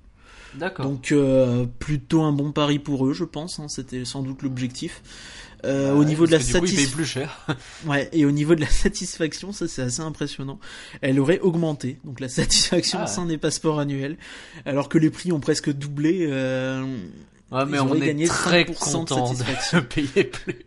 [0.55, 0.85] D'accord.
[0.85, 3.59] Donc euh, plutôt un bon pari pour eux, je pense.
[3.59, 5.01] hein, C'était sans doute l'objectif.
[5.65, 7.45] Euh, au Ouais, niveau de la satisfaction, plus cher.
[7.87, 10.59] ouais, et au niveau de la satisfaction, ça c'est assez impressionnant.
[11.01, 13.07] Elle aurait augmenté, donc la satisfaction Ah.
[13.07, 14.17] sans des passeports annuels,
[14.65, 16.27] alors que les prix ont presque doublé.
[16.29, 16.85] Euh...
[17.51, 19.81] Ouais, mais on est très 5% de content de satisfaction.
[19.89, 20.65] payer plus.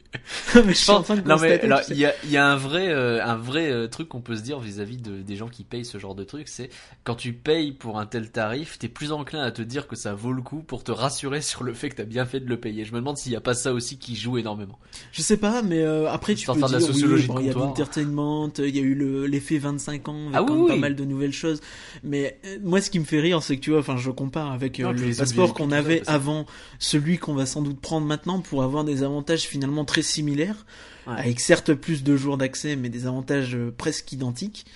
[0.55, 2.44] Mais je suis en train de non mais alors il y a, il y a
[2.46, 5.49] un vrai euh, un vrai euh, truc qu'on peut se dire vis-à-vis de, des gens
[5.49, 6.68] qui payent ce genre de truc, c'est
[7.05, 10.12] quand tu payes pour un tel tarif, t'es plus enclin à te dire que ça
[10.14, 12.59] vaut le coup pour te rassurer sur le fait que t'as bien fait de le
[12.59, 12.85] payer.
[12.85, 14.79] Je me demande s'il y a pas ça aussi qui joue énormément.
[15.12, 17.55] Je sais pas, mais euh, après tu peux dire la sociologie oui, il y a
[17.55, 20.81] l'entertainment, il y a eu le- l'effet 25 ans avec Ah oui, même pas oui.
[20.81, 21.61] mal de nouvelles choses.
[22.03, 24.79] Mais moi, ce qui me fait rire, c'est que tu vois, enfin, je compare avec
[24.81, 26.46] Non, le passeport qu'on ça, avait avant,
[26.79, 30.66] celui qu'on va sans doute prendre maintenant pour avoir des avantages finalement très similaires,
[31.06, 31.14] Ouais.
[31.18, 34.66] avec certes plus de jours d'accès, mais des avantages euh, presque identiques.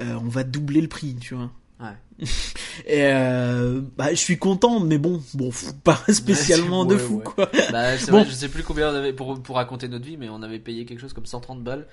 [0.00, 1.50] Euh, on va doubler le prix, tu vois.
[1.80, 2.26] Ouais.
[2.86, 5.50] Et euh, bah, je suis content, mais bon, bon,
[5.84, 7.50] pas spécialement Ouais, de fou, quoi.
[7.70, 8.20] Bah c'est Bon.
[8.22, 10.58] vrai, je sais plus combien on avait pour pour raconter notre vie, mais on avait
[10.58, 11.86] payé quelque chose comme 130 balles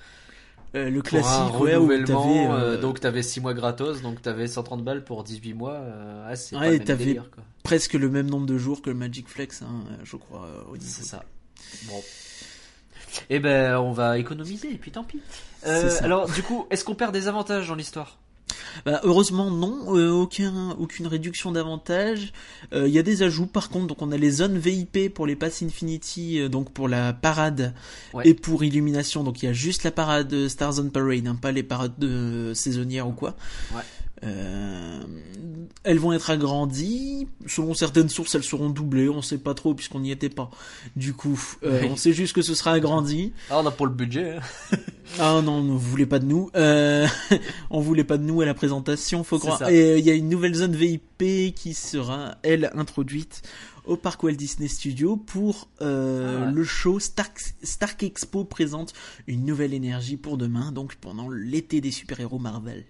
[0.75, 2.23] Euh, le pour classique, un ouais, renouvellement.
[2.23, 5.73] t'avais, euh, euh, donc t'avais 6 mois gratos, donc t'avais 130 balles pour 18 mois.
[5.73, 7.43] Euh, ah, c'est Ouais, pas le délire, quoi.
[7.63, 10.47] presque le même nombre de jours que le Magic Flex, hein, je crois.
[10.79, 11.23] C'est ça.
[11.87, 12.01] Bon.
[13.29, 15.19] Eh ben, on va économiser, et puis tant pis.
[15.67, 18.17] Euh, alors, du coup, est-ce qu'on perd des avantages dans l'histoire?
[18.85, 22.33] Bah, heureusement, non, euh, aucun, aucune réduction d'avantages.
[22.73, 25.27] Euh, Il y a des ajouts, par contre, donc on a les zones VIP pour
[25.27, 27.73] les Pass Infinity, euh, donc pour la parade
[28.13, 28.27] Ouais.
[28.27, 29.23] et pour Illumination.
[29.23, 31.97] Donc il y a juste la parade euh, Stars on Parade, hein, pas les parades
[31.97, 33.35] de saisonnières ou quoi.
[33.75, 33.81] Ouais.
[34.23, 34.99] Euh,
[35.83, 37.27] elles vont être agrandies.
[37.45, 39.09] Selon certaines sources, elles seront doublées.
[39.09, 40.49] On sait pas trop puisqu'on n'y était pas.
[40.95, 41.87] Du coup, euh, Oui.
[41.91, 43.33] on sait juste que ce sera agrandi.
[43.49, 44.37] Ah, on a pas le budget.
[44.37, 44.77] hein.
[45.19, 46.49] Ah non, ne voulez pas de nous.
[46.55, 47.05] Euh,
[47.69, 49.69] on voulait pas de nous à la présentation, faut croire.
[49.69, 53.41] Et euh, il y a une nouvelle zone VIP qui sera, elle, introduite
[53.85, 56.51] au parc Walt Disney Studio pour euh, Ah ouais.
[56.53, 58.93] le show Stark, Stark Expo présente
[59.27, 62.85] une nouvelle énergie pour demain, donc pendant l'été des super-héros Marvel.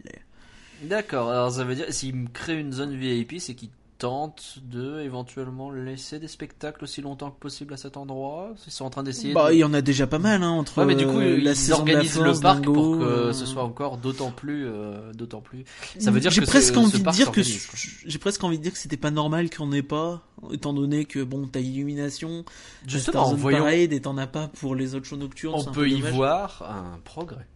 [0.84, 3.69] D'accord, alors ça veut dire, s'ils me créent une zone VIP, c'est qu'ils
[4.00, 8.54] tentent de éventuellement laisser des spectacles aussi longtemps que possible à cet endroit?
[8.67, 9.54] Ils sont en train d'essayer Bah, de...
[9.54, 11.54] il y en a déjà pas mal, hein, entre Ouais, mais du coup, euh, la
[11.54, 15.13] ils la organisent le parc Dingo, pour que euh, ce soit encore d'autant plus, euh,
[15.13, 15.63] d'autant plus.
[16.00, 18.74] Ça veut dire j'ai que presque envie de dire que j'ai presque envie de dire
[18.74, 22.43] que c'était pas normal qu'on ait pas, étant donné que bon, t'as Illumination,
[22.86, 25.56] Justement, Stars on voyons, Parade et t'en as pas pour les autres shows nocturnes.
[25.56, 26.13] on peut peu y dommage.
[26.13, 27.48] voir un progrès.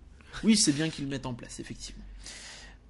[0.46, 2.04] Oui, c'est bien qu'ils le mettent en place, effectivement.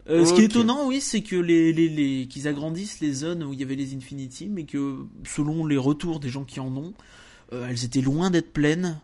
[0.10, 3.44] Euh, Ce qui est étonnant, oui, c'est que les, les, les qu'ils agrandissent les zones
[3.44, 6.76] où il y avait les Infinity, mais que selon les retours des gens qui en
[6.78, 6.94] ont,
[7.54, 9.00] euh, elles étaient loin d'être pleines,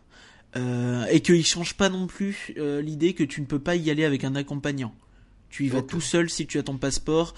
[0.56, 4.04] euh, et qu'ils changent pas non plus l'idée que tu ne peux pas y aller
[4.04, 4.94] avec un accompagnant.
[5.50, 7.34] Tu y vas tout seul si tu as ton passeport,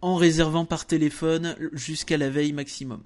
[0.00, 3.00] en réservant par téléphone jusqu'à la veille maximum.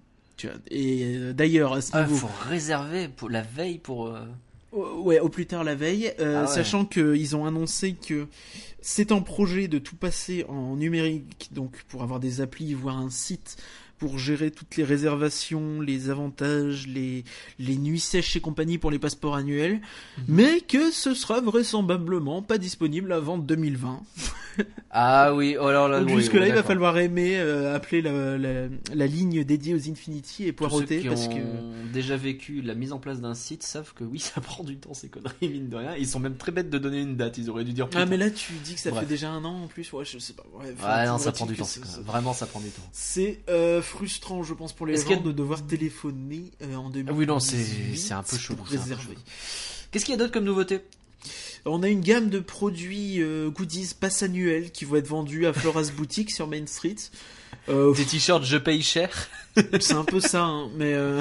[0.70, 4.14] Et d'ailleurs, à ce Ah, niveau, faut réserver pour la veille pour.
[4.72, 6.54] Ouais, au plus tard la veille, euh, Ah ouais.
[6.54, 8.26] sachant qu'ils ont annoncé que
[8.82, 13.08] c'est en projet de tout passer en numérique, donc pour avoir des applis, voire un
[13.10, 13.56] site
[13.98, 17.24] pour gérer toutes les réservations, les avantages, les,
[17.58, 19.80] les nuits sèches et compagnie pour les passeports annuels,
[20.18, 20.24] Mhm.
[20.28, 24.00] mais que ce sera vraisemblablement pas disponible avant 2020.
[24.90, 26.04] Ah oui, oh là là.
[26.04, 30.46] Jusque-là, oui, il va falloir aimer euh, appeler la, la, la ligne dédiée aux Infinity
[30.46, 31.92] et poireauter qui parce ont que...
[31.92, 34.94] déjà vécu la mise en place d'un site savent que oui, ça prend du temps
[34.94, 35.94] ces conneries, mine de rien.
[35.96, 38.06] Ils sont même très bêtes de donner une date, ils auraient dû dire plus Ah
[38.06, 39.02] mais là tu dis que ça Bref.
[39.02, 40.44] fait déjà un an en plus, ouais je sais pas.
[40.58, 42.82] Ouais, non, ça prend du temps, c'est- vraiment ça prend du temps.
[42.90, 47.08] C'est euh, frustrant, je pense, pour les gens a- de devoir téléphoner euh, en 2018.
[47.08, 48.58] Ah oui, non, c'est- c'est un peu chelou.
[49.90, 50.80] Qu'est-ce qu'il y a d'autre comme nouveauté?
[51.64, 55.52] On a une gamme de produits euh, goodies pass annuels qui vont être vendus à
[55.52, 56.94] Flora's Boutique sur Main Street.
[57.68, 59.28] Euh, Des t-shirts je paye cher
[59.80, 61.20] c'est un peu ça, hein, mais euh,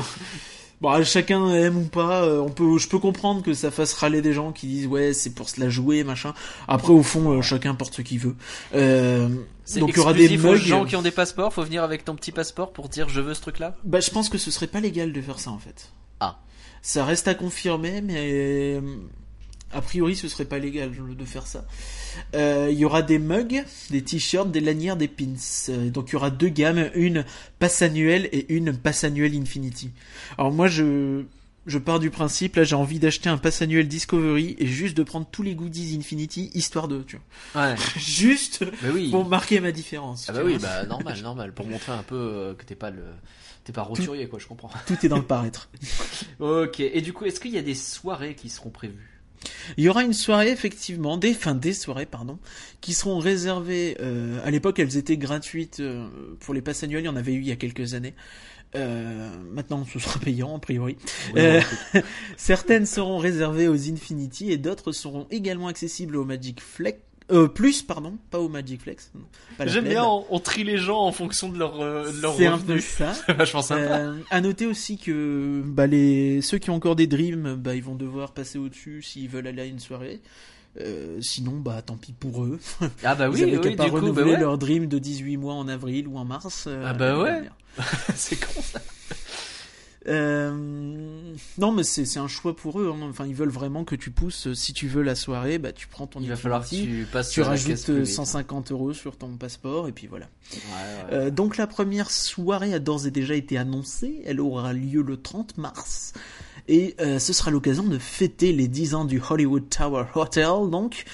[0.82, 2.24] bon, chacun aime ou pas.
[2.24, 5.13] euh, on peut, je peux comprendre que ça fasse râler des gens qui disent ouais
[5.13, 6.34] c'est pour se la jouer machin.
[6.68, 8.36] Après au fond euh, chacun porte ce qu'il veut.
[8.74, 9.28] Euh,
[9.76, 10.56] donc il y aura des mugs.
[10.56, 13.34] gens qui ont des passeports, faut venir avec ton petit passeport pour dire je veux
[13.34, 15.60] ce truc là Bah, je pense que ce serait pas légal de faire ça en
[15.60, 15.92] fait.
[16.20, 16.40] Ah.
[16.82, 18.82] Ça reste à confirmer, mais euh,
[19.74, 21.66] a priori ce serait pas légal de faire ça.
[22.36, 25.25] Euh, Il y aura des mugs, des t-shirts, des lanières, des pins.
[25.69, 27.25] Euh, donc il y aura deux gammes, une
[27.60, 29.91] passe annuelle et une passe annuelle Infinity.
[30.38, 31.23] Alors moi je
[31.65, 35.03] je pars du principe là j'ai envie d'acheter un pass annuel Discovery et juste de
[35.03, 37.17] prendre tous les goodies Infinity histoire de tu
[37.53, 37.62] vois.
[37.63, 37.75] Ouais.
[37.97, 39.12] juste oui.
[39.12, 40.27] pour marquer ma différence.
[40.30, 40.51] Ah bah vois.
[40.51, 43.03] oui, bah normal, normal, pour montrer un peu euh, que t'es pas le,
[43.65, 44.69] t'es pas roturier quoi, je comprends.
[44.86, 45.69] Tout est dans le paraître.
[46.39, 46.80] Ok.
[46.80, 49.16] Et du coup, est-ce qu'il y a des soirées qui seront prévues?
[49.78, 52.39] Il y aura une soirée effectivement, des fin des soirées pardon,
[52.82, 53.97] qui seront réservées.
[54.02, 56.08] euh, à l'époque, elles étaient gratuites euh,
[56.39, 57.04] pour les passes annuelles.
[57.04, 58.13] Il y en avait eu il y a quelques années.
[58.76, 60.97] Euh, maintenant, ce sera payant a priori.
[61.36, 61.62] Euh,
[62.38, 67.00] Certaines seront réservées aux Infinity et d'autres seront également accessibles au Magic Flex.
[67.30, 69.12] Euh, plus, pardon, pas au Magic Flex.
[69.66, 72.46] J'aime bien, on, on trie les gens en fonction de leur, euh, de leur C'est
[72.46, 73.13] un peu ça.
[73.26, 73.82] C'est vachement sympa.
[73.82, 77.84] Euh, à noter aussi que bah, les ceux qui ont encore des dreams, bah, ils
[77.84, 80.22] vont devoir passer au-dessus s'ils veulent aller à une soirée.
[80.80, 82.60] Euh, sinon, bah tant pis pour eux.
[83.04, 84.40] ah bah Ils oui, qu'à oui, pas bah renouveler ouais.
[84.40, 86.70] leur dream de 18 mois en avril ou en mars.
[86.86, 87.42] Ah bah ouais.
[88.16, 88.80] c'est con ça.
[90.08, 92.91] Euh, non, mais c'est un choix pour eux.
[92.93, 93.08] hein.
[93.10, 94.54] Enfin, ils veulent vraiment que tu pousses.
[94.54, 97.30] Si tu veux la soirée, bah tu prends ton Il va falloir que tu passes
[97.32, 98.13] tu la rajoutes plus euh, vite.
[98.13, 100.28] 150 euros sur ton passeport et puis voilà.
[100.54, 101.13] Ouais, ouais.
[101.13, 104.22] Euh, donc la première soirée a d'ores et déjà été annoncée.
[104.26, 106.13] Elle aura lieu le 30 mars.
[106.70, 111.06] Et euh, ce sera l'occasion de fêter les 10 ans du Hollywood Tower Hotel, donc,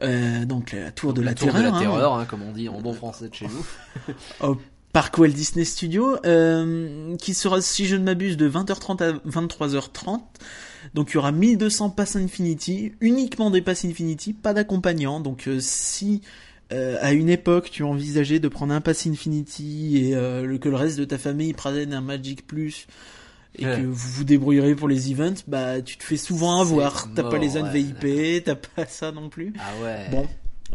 [0.00, 2.52] euh, donc la tour de la, tour terreur, de la hein, terreur, hein, comme on
[2.52, 3.46] dit en bon français de chez
[4.08, 4.14] nous.
[4.40, 4.56] au
[4.92, 10.20] parc Walt Disney Studio, euh, qui sera, si je ne m'abuse, de 20h30 à 23h30.
[10.94, 15.20] Donc il y aura 1200 passes Infinity, uniquement des passes Infinity, pas d'accompagnant.
[15.20, 16.20] Donc euh, si
[16.72, 20.68] euh, à une époque tu envisageais de prendre un pass Infinity et euh, le- que
[20.68, 22.86] le reste de ta famille prenne un Magic Plus
[23.58, 23.76] et Ouais.
[23.76, 27.08] que vous vous débrouillerez pour les events, bah tu te fais souvent avoir.
[27.14, 29.52] T'as pas les zones ouais, VIP, t'as pas ça non plus.
[29.58, 30.08] Ah ouais.
[30.10, 30.26] Bon,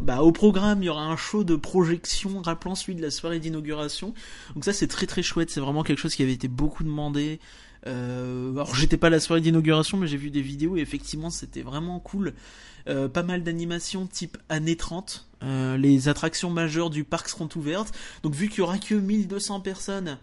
[0.02, 3.40] bah au programme, il y aura un show de projection rappelant celui de la soirée
[3.40, 4.14] d'inauguration.
[4.54, 7.40] Donc ça c'est très très chouette, c'est vraiment quelque chose qui avait été beaucoup demandé.
[7.86, 11.30] Euh, alors j'étais pas à la soirée d'inauguration, mais j'ai vu des vidéos et effectivement
[11.30, 12.34] c'était vraiment cool.
[12.88, 15.28] Euh, pas mal d'animations type années 30.
[15.44, 17.94] Euh, les attractions majeures du parc seront ouvertes.
[18.24, 20.18] Donc vu qu'il y aura que 1200 personnes,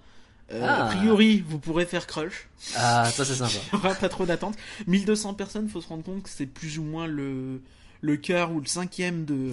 [0.53, 0.87] euh, Ah.
[0.87, 2.49] a priori vous pourrez faire crush.
[2.77, 3.53] Ah, ça c'est sympa.
[3.73, 4.57] Il n'y aura pas trop d'attente.
[4.87, 7.61] 1200 personnes, faut se rendre compte que c'est plus ou moins le,
[8.05, 9.53] le quart ou le cinquième de,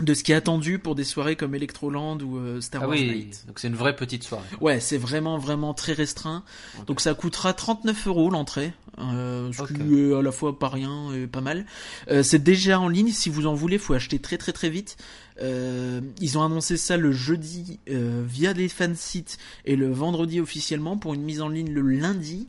[0.00, 2.96] de ce qui est attendu pour des soirées comme Electroland ou euh, Star Ah Wars
[2.98, 3.44] oui, Night.
[3.46, 4.44] donc c'est une vraie petite soirée.
[4.60, 6.44] Ouais, c'est vraiment vraiment très restreint.
[6.86, 11.14] Donc ça coûtera 39 euros l'entrée, euh, ce qui est à la fois pas rien
[11.14, 11.64] et pas mal.
[12.10, 14.98] Euh, c'est déjà en ligne, si vous en voulez, faut acheter très très très vite.
[15.40, 20.98] Euh, ils ont annoncé ça le jeudi euh, via les fansites et le vendredi officiellement
[20.98, 22.48] pour une mise en ligne le lundi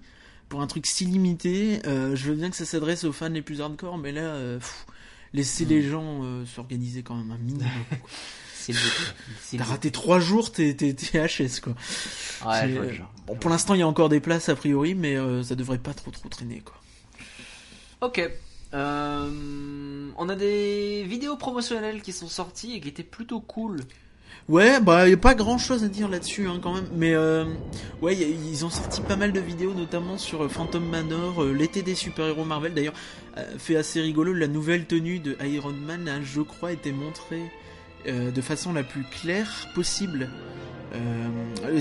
[0.50, 1.82] pour un truc si limité.
[1.86, 4.58] Euh, je veux bien que ça s'adresse aux fans les plus hardcore, mais là, euh,
[4.60, 4.86] pff,
[5.34, 5.70] laissez Hmm.
[5.70, 7.68] les gens euh, s'organiser quand même un minimum.
[9.58, 11.74] T'as raté trois jours, t'es HS quoi.
[12.46, 13.14] Ouais, je vois genre.
[13.26, 15.78] Bon, pour l'instant, il y a encore des places a priori, mais euh, ça devrait
[15.78, 16.76] pas trop trop traîner quoi.
[18.02, 18.30] Ok.
[18.74, 23.84] Euh, on a des vidéos promotionnelles qui sont sorties et qui étaient plutôt cool.
[24.50, 27.44] Ouais, bah y a pas grand chose à dire là-dessus hein, quand même, mais euh,
[28.02, 31.82] ouais, ils ont sorti pas mal de vidéos, notamment sur euh, Phantom Manor, euh, l'été
[31.82, 32.74] des super-héros Marvel.
[32.74, 32.94] D'ailleurs,
[33.36, 37.44] euh, fait assez rigolo, la nouvelle tenue de Iron Man a, je crois, été montrée
[38.06, 40.30] de façon la plus claire possible,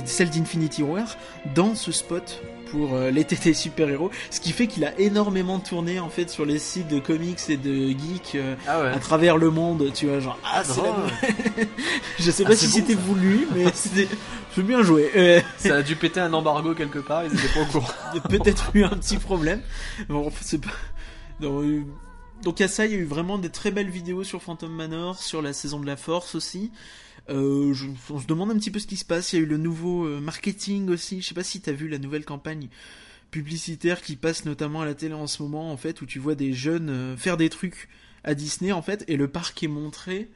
[0.05, 1.16] celle d'Infinity War,
[1.55, 6.00] dans ce spot pour euh, l'été des super-héros, ce qui fait qu'il a énormément tourné
[6.00, 8.88] en fait sur les sites de comics et de geeks euh, Ah ouais.
[8.88, 11.68] à travers le monde, tu vois, genre ah, c'est la nouvelle-
[12.18, 14.09] Je sais Ah, pas si bon, c'était voulu, mais c'était
[14.55, 15.11] c'est bien joué.
[15.16, 17.88] Euh, Ça a dû péter un embargo quelque part, ils étaient pas au courant.
[18.12, 19.61] il y a peut-être eu un petit problème.
[20.09, 20.70] Bon, c'est pas.
[21.40, 21.83] Non, euh,
[22.42, 25.18] donc à ça, il y a eu vraiment des très belles vidéos sur Phantom Manor,
[25.18, 26.70] sur la saison de la Force aussi.
[27.28, 29.32] Euh, je, on se demande un petit peu ce qui se passe.
[29.32, 31.20] Il y a eu le nouveau euh, marketing aussi.
[31.20, 32.68] Je sais pas si t'as vu la nouvelle campagne
[33.30, 36.34] publicitaire qui passe notamment à la télé en ce moment, en fait, où tu vois
[36.34, 37.88] des jeunes euh, faire des trucs
[38.24, 40.28] à Disney, en fait, et le parc est montré.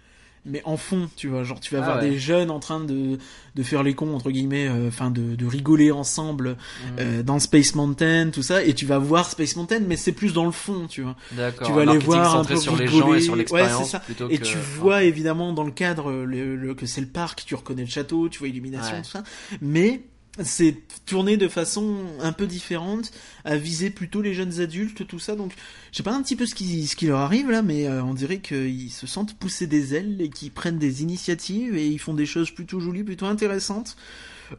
[0.46, 2.10] Mais en fond, tu vois, genre tu vas Ah voir ouais.
[2.10, 3.18] des jeunes en train de,
[3.54, 6.56] de faire les cons entre guillemets, euh, enfin de, de rigoler ensemble
[6.98, 10.32] euh, dans Space Mountain, tout ça, et tu vas voir Space Mountain, mais c'est plus
[10.32, 11.14] dans le fond, tu vois.
[11.32, 11.66] D'accord.
[11.66, 13.00] tu vas marketing voir un peu sur les rigoler.
[13.06, 14.00] gens et sur Ouais, l'expérience c'est ça.
[14.00, 17.44] plutôt Et que- tu vois évidemment dans le cadre le, le- que c'est le parc,
[17.44, 19.02] tu reconnais le château, tu vois illumination, Ouais.
[19.02, 19.22] tout ça,
[19.60, 20.00] mais
[20.42, 23.10] c'est tourné de façon un peu différente,
[23.44, 25.34] à viser plutôt les jeunes adultes, tout ça.
[25.36, 25.52] Donc,
[25.92, 28.02] je sais pas un petit peu ce qui, ce qui leur arrive là, mais euh,
[28.02, 31.98] on dirait qu'ils se sentent pousser des ailes et qu'ils prennent des initiatives et ils
[31.98, 33.96] font des choses plutôt jolies, plutôt intéressantes.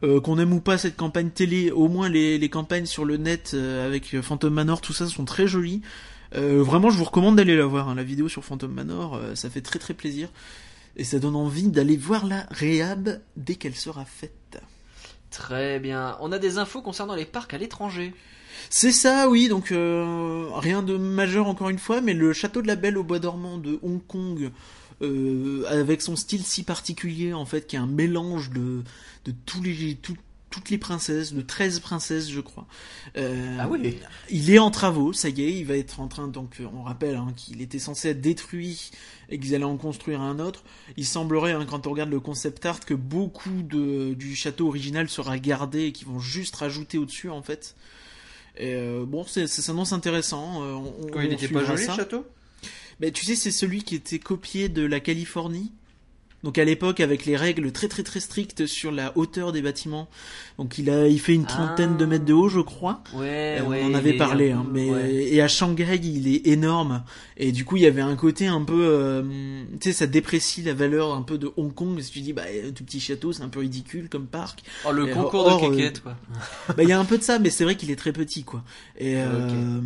[0.02, 3.18] Euh, qu'on aime ou pas cette campagne télé, au moins les, les campagnes sur le
[3.18, 5.82] net euh, avec Phantom Manor, tout ça sont très jolies.
[6.34, 7.90] Euh, vraiment, je vous recommande d'aller la voir.
[7.90, 7.94] hein.
[7.94, 10.30] La vidéo sur Phantom Manor, euh, ça fait très très plaisir.
[10.96, 14.62] Et ça donne envie d'aller voir la réhab dès qu'elle sera faite.
[15.32, 16.16] Très bien.
[16.20, 18.14] On a des infos concernant les parcs à l'étranger.
[18.68, 19.48] C'est ça, oui.
[19.48, 23.02] Donc euh, rien de majeur encore une fois, mais le château de la Belle au
[23.02, 24.50] bois dormant de Hong Kong,
[25.00, 28.82] euh, avec son style si particulier en fait, qui est un mélange de
[29.24, 29.72] de tous les
[30.52, 32.66] toutes les princesses, de 13 princesses, je crois.
[33.16, 33.98] Euh, Ah oui.
[34.30, 36.82] il est en travaux, ça y est, il va être en train, donc euh, on
[36.82, 38.90] rappelle hein, qu'il était censé être détruit
[39.30, 40.62] et qu'ils allaient en construire un autre.
[40.96, 45.08] Il semblerait, hein, quand on regarde le concept art, que beaucoup de, du château original
[45.08, 47.74] sera gardé et qu'ils vont juste rajouter au-dessus en fait.
[48.58, 50.62] Et, euh, bon, ça s'annonce intéressant.
[50.62, 51.92] euh, on- Quand on il n'était pas joli, ça.
[51.92, 52.26] le château?
[53.00, 55.72] Mais tu sais, c'est celui qui était copié de la Californie.
[56.44, 60.08] Donc à l'époque, avec les règles très très très strictes sur la hauteur des bâtiments.
[60.58, 62.08] Donc il a, il fait une trentaine de Ah.
[62.08, 63.02] mètres de haut, je crois.
[63.14, 63.80] Ouais, Euh, ouais.
[63.84, 65.14] on en avait parlé, hein, mais ouais.
[65.14, 67.04] et à Shanghai, il est énorme.
[67.36, 69.22] Et du coup, il y avait un côté un peu, euh,
[69.80, 72.00] tu sais, ça déprécie la valeur un peu de Hong Kong.
[72.00, 74.62] Si tu dis, bah, un tout petit château, c'est un peu ridicule comme parc.
[74.84, 76.16] Oh, le Et concours or, de euh, quéquette, quoi.
[76.68, 78.42] Bah, il y a un peu de ça, mais c'est vrai qu'il est très petit,
[78.42, 78.64] quoi.
[78.98, 79.80] Et euh,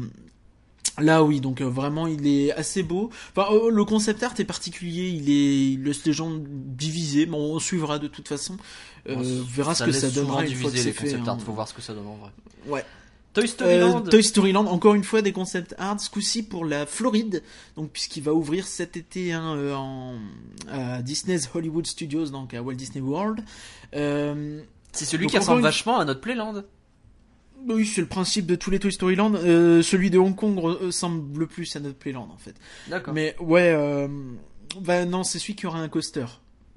[0.98, 3.10] là, oui, donc euh, vraiment, il est assez beau.
[3.36, 5.08] Enfin, euh, le concept art est particulier.
[5.08, 7.26] Il est, il laisse les gens divisés.
[7.26, 8.56] Mais on suivra de toute façon.
[9.08, 11.04] Euh, on verra ce que ça donnera une fois que les fait.
[11.04, 11.38] concept art, hein.
[11.44, 12.30] faut voir ce que ça donne en vrai.
[12.68, 12.84] Ouais.
[13.34, 14.00] Toy Story Euh, Land.
[14.04, 17.42] Toy Story Land, encore une fois des concept art, ce coup-ci pour la Floride,
[17.76, 20.14] donc puisqu'il va ouvrir cet été hein, euh, en,
[20.72, 23.44] à Disney's Hollywood Studios, donc à Walt Disney World.
[23.94, 26.62] Euh, C'est celui donc qui ressemble une- vachement à notre Playland.
[27.68, 29.34] Oui, c'est le principe de tous les Toy Story Land.
[29.34, 32.54] Euh, celui de Hong Kong ressemble le plus à notre Playland en fait.
[32.88, 33.14] D'accord.
[33.14, 34.08] Mais ouais, euh,
[34.80, 36.26] bah non, c'est celui qui aura un coaster.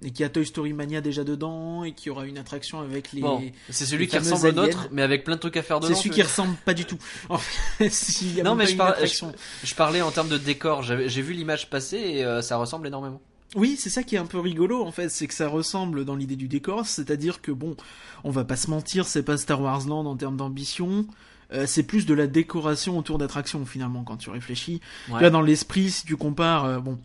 [0.02, 3.20] Et qui a Toy Story Mania déjà dedans, et qui aura une attraction avec les...
[3.20, 4.62] Bon, c'est celui les qui ressemble au aliens.
[4.62, 5.94] nôtre, mais avec plein de trucs à faire dedans.
[5.94, 6.98] C'est celui qui ressemble pas du tout.
[7.30, 10.84] En fait, s'il y a Non, mais pas je parlais en termes de décor.
[10.84, 13.22] J'ai vu l'image passer et euh, ça ressemble énormément.
[13.56, 16.16] Oui, c'est ça qui est un peu rigolo en fait, c'est que ça ressemble dans
[16.16, 17.76] l'idée du décor, c'est-à-dire que bon,
[18.24, 21.08] on va pas se mentir, c'est pas Star Wars Land en termes d'ambition,
[21.54, 24.82] euh, c'est plus de la décoration autour d'attractions finalement quand tu réfléchis.
[25.10, 25.22] Ouais.
[25.22, 27.00] Là dans l'esprit, si tu compares, euh, bon,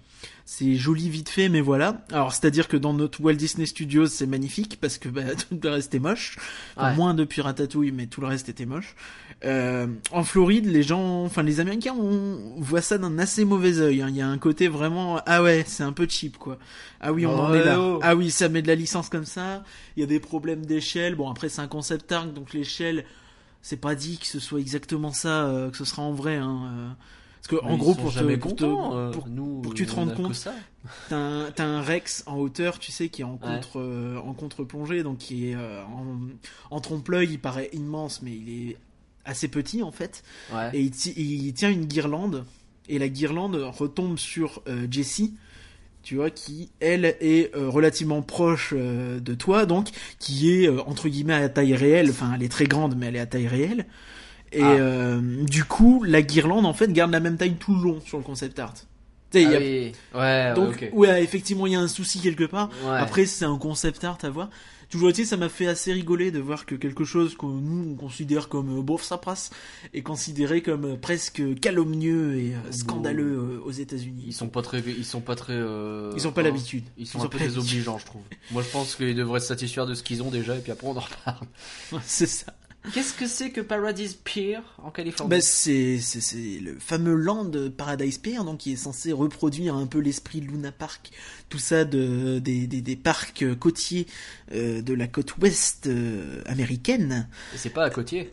[0.47, 2.05] c'est joli vite fait, mais voilà.
[2.13, 5.69] Alors c'est-à-dire que dans notre Walt Disney Studios, c'est magnifique parce que bah, tout le
[5.71, 6.37] reste est moche,
[6.77, 6.97] Enfin, Ouais.
[6.97, 8.95] moins depuis Ratatouille, mais tout le reste était moche.
[9.45, 14.01] Euh, en Floride, les gens, enfin les Américains, on voit ça d'un assez mauvais œil.
[14.01, 14.07] hein.
[14.09, 16.59] Il y a un côté vraiment, ah ouais, c'est un peu cheap quoi.
[17.01, 17.81] Ah oui, on en Ouais, est là.
[17.81, 17.99] oh.
[18.03, 19.63] Ah oui, ça met de la licence comme ça.
[19.97, 21.15] Il y a des problèmes d'échelle.
[21.15, 23.05] Bon après c'est un concept art, donc l'échelle,
[23.67, 26.37] c'est pas dit que ce soit exactement ça, euh, que ce sera en vrai.
[26.37, 26.89] Hein, euh.
[27.37, 28.19] Parce que en gros pour te,
[28.67, 30.49] pour euh, pour- nous, pour que tu te rendes compte.
[31.09, 35.03] T'as un, un Rex en hauteur, tu sais, qui est en contre, euh, en contre-plongée,
[35.03, 36.19] donc qui est euh, en,
[36.71, 38.77] en trompe-l'œil, il paraît immense, mais il est
[39.25, 40.23] assez petit en fait.
[40.55, 40.71] Ouais.
[40.75, 42.45] Et il tient une guirlande,
[42.89, 45.35] et la guirlande retombe sur euh, Jessie,
[46.05, 49.89] tu vois, qui elle est euh, relativement proche euh, de toi, donc
[50.21, 52.11] qui est euh, entre guillemets à taille réelle.
[52.11, 53.87] Enfin, elle est très grande, mais elle est à taille réelle.
[54.53, 54.71] Et Ah.
[54.75, 58.19] euh, du coup, la guirlande en fait garde la même taille tout le long sur
[58.19, 58.75] le concept art.
[59.33, 59.93] Y Ah a oui.
[60.15, 62.71] Ouais, ouais, donc, ouais, effectivement, il y a un souci quelque part.
[62.85, 62.97] Ouais.
[62.97, 64.49] Après, c'est un concept art à voir.
[64.95, 67.97] Toujours est-il, ça m'a fait assez rigoler de voir que quelque chose que nous, on
[67.97, 69.51] considère comme, euh, bof, ça passe,
[69.93, 74.23] est considéré comme euh, presque calomnieux et euh, scandaleux aux États-Unis.
[74.29, 75.53] Ils sont pas très, ils sont pas très.
[75.55, 76.85] euh, Ils ont pas enfin, l'habitude.
[76.97, 78.23] Ils sont Ils un peu désobligeants, je trouve.
[78.53, 80.87] Moi, je pense qu'ils devraient se satisfaire de ce qu'ils ont déjà, et puis après
[80.87, 81.45] on en reparle.
[82.05, 82.55] c'est ça.
[82.93, 87.51] Qu'est-ce que c'est que Paradise Pier en Californie Bah, c'est, c'est, c'est le fameux land
[87.77, 91.11] Paradise Pier, donc qui est censé reproduire un peu l'esprit Luna Park,
[91.49, 94.07] tout ça de, des, des, des parcs côtiers
[94.53, 97.29] euh, de la côte ouest euh, américaine.
[97.55, 98.31] Et c'est pas à côtier.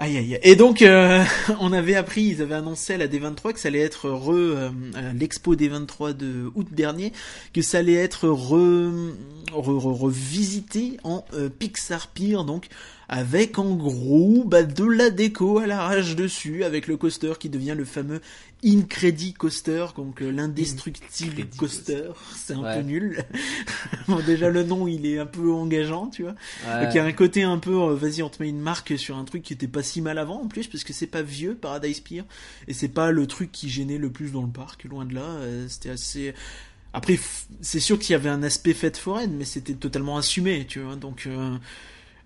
[0.00, 0.38] Aïe aïe.
[0.44, 1.24] Et donc euh,
[1.60, 4.70] on avait appris, ils avaient annoncé à la D23 que ça allait être re euh,
[5.12, 7.12] l'expo D23 de août dernier,
[7.52, 8.54] que ça allait être re,
[9.50, 12.68] re- re- revisité en euh, Pixar Pier, donc
[13.08, 17.74] avec en gros bah, de la déco à l'arrache dessus, avec le coaster qui devient
[17.76, 18.20] le fameux
[18.64, 22.10] Incredi Coaster, donc euh, l'indestructible coaster.
[22.34, 22.74] C'est un Ouais.
[22.76, 23.24] peu nul.
[24.08, 26.34] bon, déjà le nom il est un peu engageant, tu vois.
[26.66, 26.84] Ouais.
[26.84, 28.98] Donc il y a un côté un peu, euh, vas-y, on te met une marque
[28.98, 31.22] sur un truc qui était pas si mal avant en plus, parce que c'est pas
[31.22, 32.24] vieux Paradise Pier,
[32.66, 35.20] et c'est pas le truc qui gênait le plus dans le parc, loin de là.
[35.22, 36.34] euh, c'était assez.
[36.92, 37.18] Après,
[37.60, 40.96] c'est sûr qu'il y avait un aspect fête foraine, mais c'était totalement assumé, tu vois.
[40.96, 41.56] Donc euh,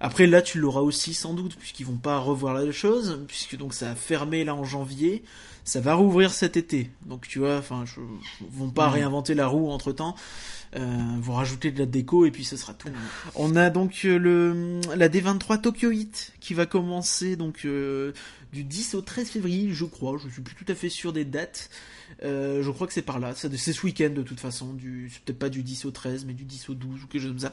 [0.00, 3.74] après là, tu l'auras aussi sans doute, puisqu'ils vont pas revoir la chose, puisque donc
[3.74, 5.24] ça a fermé là en janvier.
[5.64, 7.84] Ça va rouvrir cet été, donc tu vois, enfin,
[8.50, 8.94] vont pas Mhm.
[8.94, 10.16] réinventer la roue entre temps.
[10.74, 10.80] Euh,
[11.20, 12.88] vont rajouter de la déco et puis ce sera tout.
[13.34, 18.12] On a donc euh, le la D23 Tokyo Heat qui va commencer donc euh,
[18.54, 20.16] du 10 au 13 février, je crois.
[20.16, 21.68] Je suis plus tout à fait sûr des dates.
[22.24, 23.34] Euh, je crois que c'est par là.
[23.36, 24.72] C'est ce week-end de toute façon.
[24.72, 27.20] Du, c'est peut-être pas du 10 au 13, mais du 10 au 12 ou quelque
[27.22, 27.52] chose comme ça.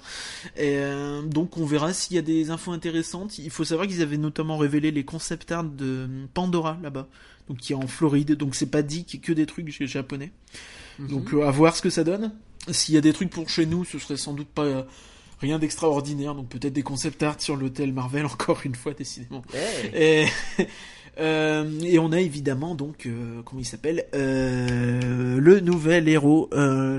[0.55, 3.37] Et, euh, donc on verra s'il y a des infos intéressantes.
[3.37, 7.07] Il faut savoir qu'ils avaient notamment révélé les concept art de Pandora là-bas,
[7.49, 8.33] donc qui est en Floride.
[8.33, 10.31] Donc c'est pas dit qu'il y ait que des trucs japonais.
[10.99, 11.07] Mhm.
[11.07, 12.31] Donc euh, à voir ce que ça donne.
[12.71, 14.83] S'il y a des trucs pour chez nous, ce serait sans doute pas euh,
[15.39, 19.43] rien d'extraordinaire, donc peut-être des concept art sur l'hôtel Marvel, encore une fois, décidément.
[19.53, 19.91] Hey.
[19.93, 20.67] Et,
[21.19, 26.49] euh, et on a évidemment donc euh, comment il s'appelle euh, le nouvel héros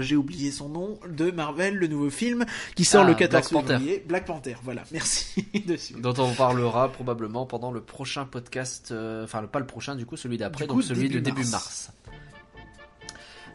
[0.01, 2.45] j'ai oublié son nom de Marvel le nouveau film
[2.75, 3.79] qui sort Ah, le 14 Black Panther.
[3.79, 8.93] février Black Panther voilà merci dessus dont on parlera probablement pendant le prochain podcast,
[9.25, 11.91] enfin pas le prochain du coup, celui d'après, donc celui de début mars.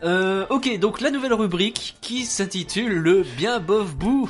[0.01, 0.47] mars.
[0.49, 4.29] Ok, donc la nouvelle rubrique qui s'intitule le bien bof bou.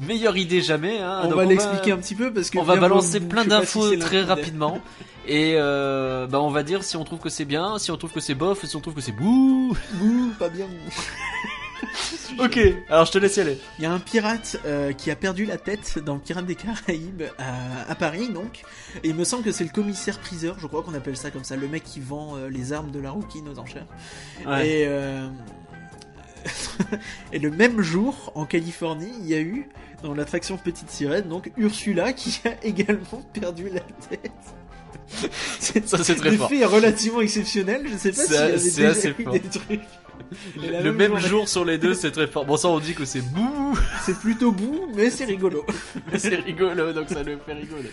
[0.00, 0.98] Meilleure idée jamais.
[0.98, 1.22] Hein.
[1.24, 4.22] on va l'expliquer un petit peu parce que On va balancer plein d'infos si très
[4.22, 4.80] rapidement.
[5.26, 8.12] Et euh, bah on va dire si on trouve que c'est bien, si on trouve
[8.12, 9.76] que c'est bof, si on trouve que c'est bouh.
[10.00, 10.66] Ouh, pas bien
[12.38, 12.58] Ok,
[12.88, 13.58] alors je te laisse y aller.
[13.78, 17.24] Il y a un pirate euh, qui a perdu la tête dans Pirates des Caraïbes
[17.38, 18.62] à, à Paris, donc.
[19.02, 21.44] Et il me semble que c'est le commissaire priseur, je crois qu'on appelle ça comme
[21.44, 23.86] ça, le mec qui vend euh, les armes de la rouquine aux enchères.
[24.40, 25.28] Et, euh,
[27.32, 29.68] et le même jour, en Californie, il y a eu,
[30.02, 34.32] dans l'attraction Petite Sirène, donc Ursula qui a également perdu la tête.
[35.60, 36.48] C'est Ça c'est très des fort.
[36.48, 38.36] faits relativement exceptionnels, je sais pas s'il y
[38.86, 39.32] avait assez fort.
[39.32, 39.80] des trucs.
[40.56, 42.44] Le même journée- jour sur les deux, c'est très fort.
[42.44, 43.76] Bon ça on dit que c'est bouh.
[44.02, 45.64] C'est plutôt bout, mais c'est rigolo.
[46.18, 47.90] C'est rigolo, donc ça le fait rigoler.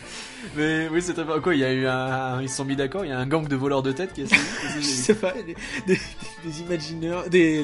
[0.57, 1.41] Mais oui, c'est très fort.
[1.41, 3.25] Quoi, il y a eu un, ils se sont mis d'accord, il y a un
[3.25, 4.41] gang de voleurs de tête qui a essayé.
[4.79, 5.55] je sais pas, des,
[5.87, 5.99] des,
[6.45, 7.63] des imagineurs, des,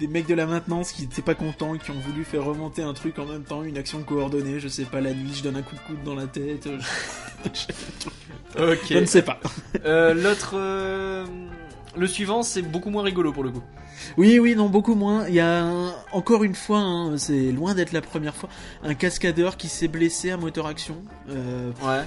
[0.00, 2.94] des, mecs de la maintenance qui étaient pas contents, qui ont voulu faire remonter un
[2.94, 5.62] truc en même temps, une action coordonnée, je sais pas, la nuit, je donne un
[5.62, 6.68] coup de coude dans la tête,
[7.44, 8.86] je, Ok.
[8.90, 9.40] je ne sais pas.
[9.84, 11.24] Euh, L'autre, euh,
[11.96, 13.62] le suivant, c'est beaucoup moins rigolo pour le coup.
[14.16, 15.26] Oui, oui, non, beaucoup moins.
[15.28, 18.48] Il y a un- encore une fois, hein, c'est loin d'être la première fois,
[18.82, 20.96] un cascadeur qui s'est blessé à moteur action.
[21.28, 22.04] Euh, Ouais.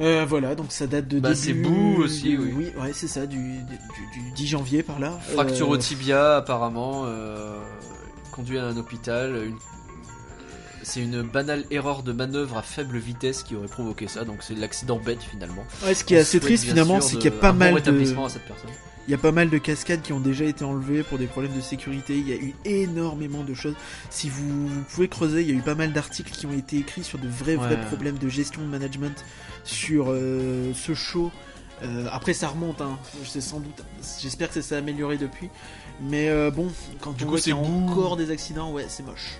[0.00, 1.40] euh, voilà, donc ça date de Bah, début...
[1.40, 2.72] c'est Boo aussi, du- oui.
[2.80, 3.60] ouais, c'est ça, du, du,
[4.20, 5.18] du 10 janvier par là.
[5.32, 7.58] Fracture Euh, au tibia, apparemment, euh,
[8.32, 9.34] conduit à un hôpital.
[9.46, 9.56] Une...
[10.82, 14.54] C'est une banale erreur de manœuvre à faible vitesse qui aurait provoqué ça, donc c'est
[14.54, 15.64] l'accident bête finalement.
[15.84, 17.74] Ouais, ce qui est assez triste finalement, c'est qu'il y a pas bon mal de,
[17.76, 18.70] rétablissement à cette personne.
[19.06, 21.54] il y a pas mal de cascades qui ont déjà été enlevées pour des problèmes
[21.54, 22.16] de sécurité.
[22.16, 23.74] Il y a eu énormément de choses.
[24.10, 26.78] Si vous, vous pouvez creuser, il y a eu pas mal d'articles qui ont été
[26.78, 29.24] écrits sur de vrais vrais problèmes de gestion de management
[29.64, 31.30] sur euh, ce show.
[31.84, 32.80] Euh, après, ça remonte.
[32.80, 32.98] Hein.
[33.24, 33.82] C'est sans doute.
[34.20, 35.48] J'espère que ça s'est amélioré depuis.
[36.00, 36.68] Mais euh, bon,
[37.00, 39.38] quand Du on coup, voit qu'il y a encore des accidents, ouais, c'est moche.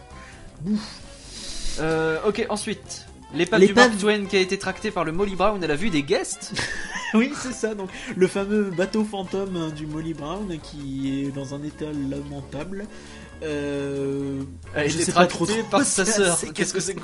[1.81, 3.07] Euh, ok, ensuite.
[3.35, 5.91] L'épave du Mark Twain qui a été tractée par le Molly Brown à la vue
[5.91, 6.53] des guests.
[7.15, 7.75] Oui, c'est ça.
[7.75, 12.87] Donc, le fameux bateau fantôme hein, du Molly Brown qui est dans un état lamentable.
[13.43, 14.41] Euh,
[14.75, 15.63] a je sais pas trop trop.
[15.71, 16.39] par sa sœur.
[16.55, 17.01] Qu'est-ce que c'est que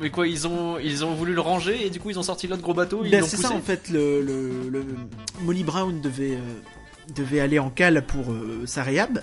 [0.00, 2.46] Mais quoi, ils ont, ils ont voulu le ranger et du coup ils ont sorti
[2.46, 3.90] l'autre gros bateau, Ben, c'est ça en fait.
[3.90, 4.84] Le, le, le-
[5.42, 9.20] Molly Brown devait euh, devait aller en cale pour euh, sa réhab.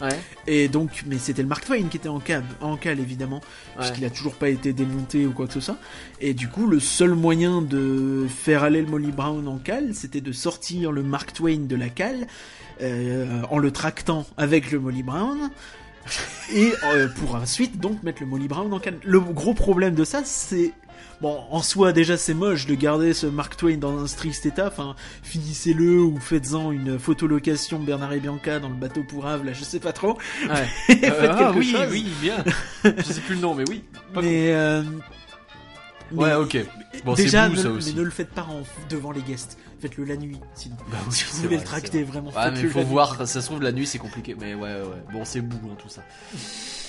[0.00, 0.16] Ouais.
[0.46, 3.78] Et donc, mais c'était le Mark Twain qui était en cale, en cale évidemment, Ouais.
[3.84, 5.78] puisqu'il a toujours pas été démonté ou quoi que ce soit.
[6.20, 10.20] Et du coup, le seul moyen de faire aller le Molly Brown en cale, c'était
[10.20, 12.26] de sortir le Mark Twain de la cale
[12.80, 15.50] euh, en le tractant avec le Molly Brown.
[16.54, 18.98] Et euh, pour ensuite donc mettre le Molly Brown en cale.
[19.04, 20.72] Le gros problème de ça, c'est
[21.20, 24.68] Bon, en soi, déjà, c'est moche de garder ce Mark Twain dans un strict état.
[24.68, 29.52] Enfin, finissez-le ou faites-en une photolocation Bernard et Bianca dans le bateau pour Ave, là,
[29.52, 30.16] je sais pas trop.
[30.48, 30.66] Ouais.
[30.86, 31.88] Faites Euh, ah, oui, chose.
[31.90, 32.36] oui, bien.
[32.84, 33.82] Je sais plus le nom, mais oui.
[34.14, 34.82] Pas Mais, euh.
[36.12, 36.56] Ouais, ok.
[37.04, 39.58] Bon, déjà, ne, ça mais ne le faites pas en, devant les guests.
[39.80, 40.76] Faites-le la nuit, sinon.
[40.90, 42.90] Bah oui, si vous c'est voulez vrai, le tracter, vraiment, Ouais, mais faut la nuit.
[42.90, 45.02] voir, ça se trouve la nuit c'est compliqué, mais ouais, ouais, ouais.
[45.12, 46.02] bon c'est bout hein, tout ça.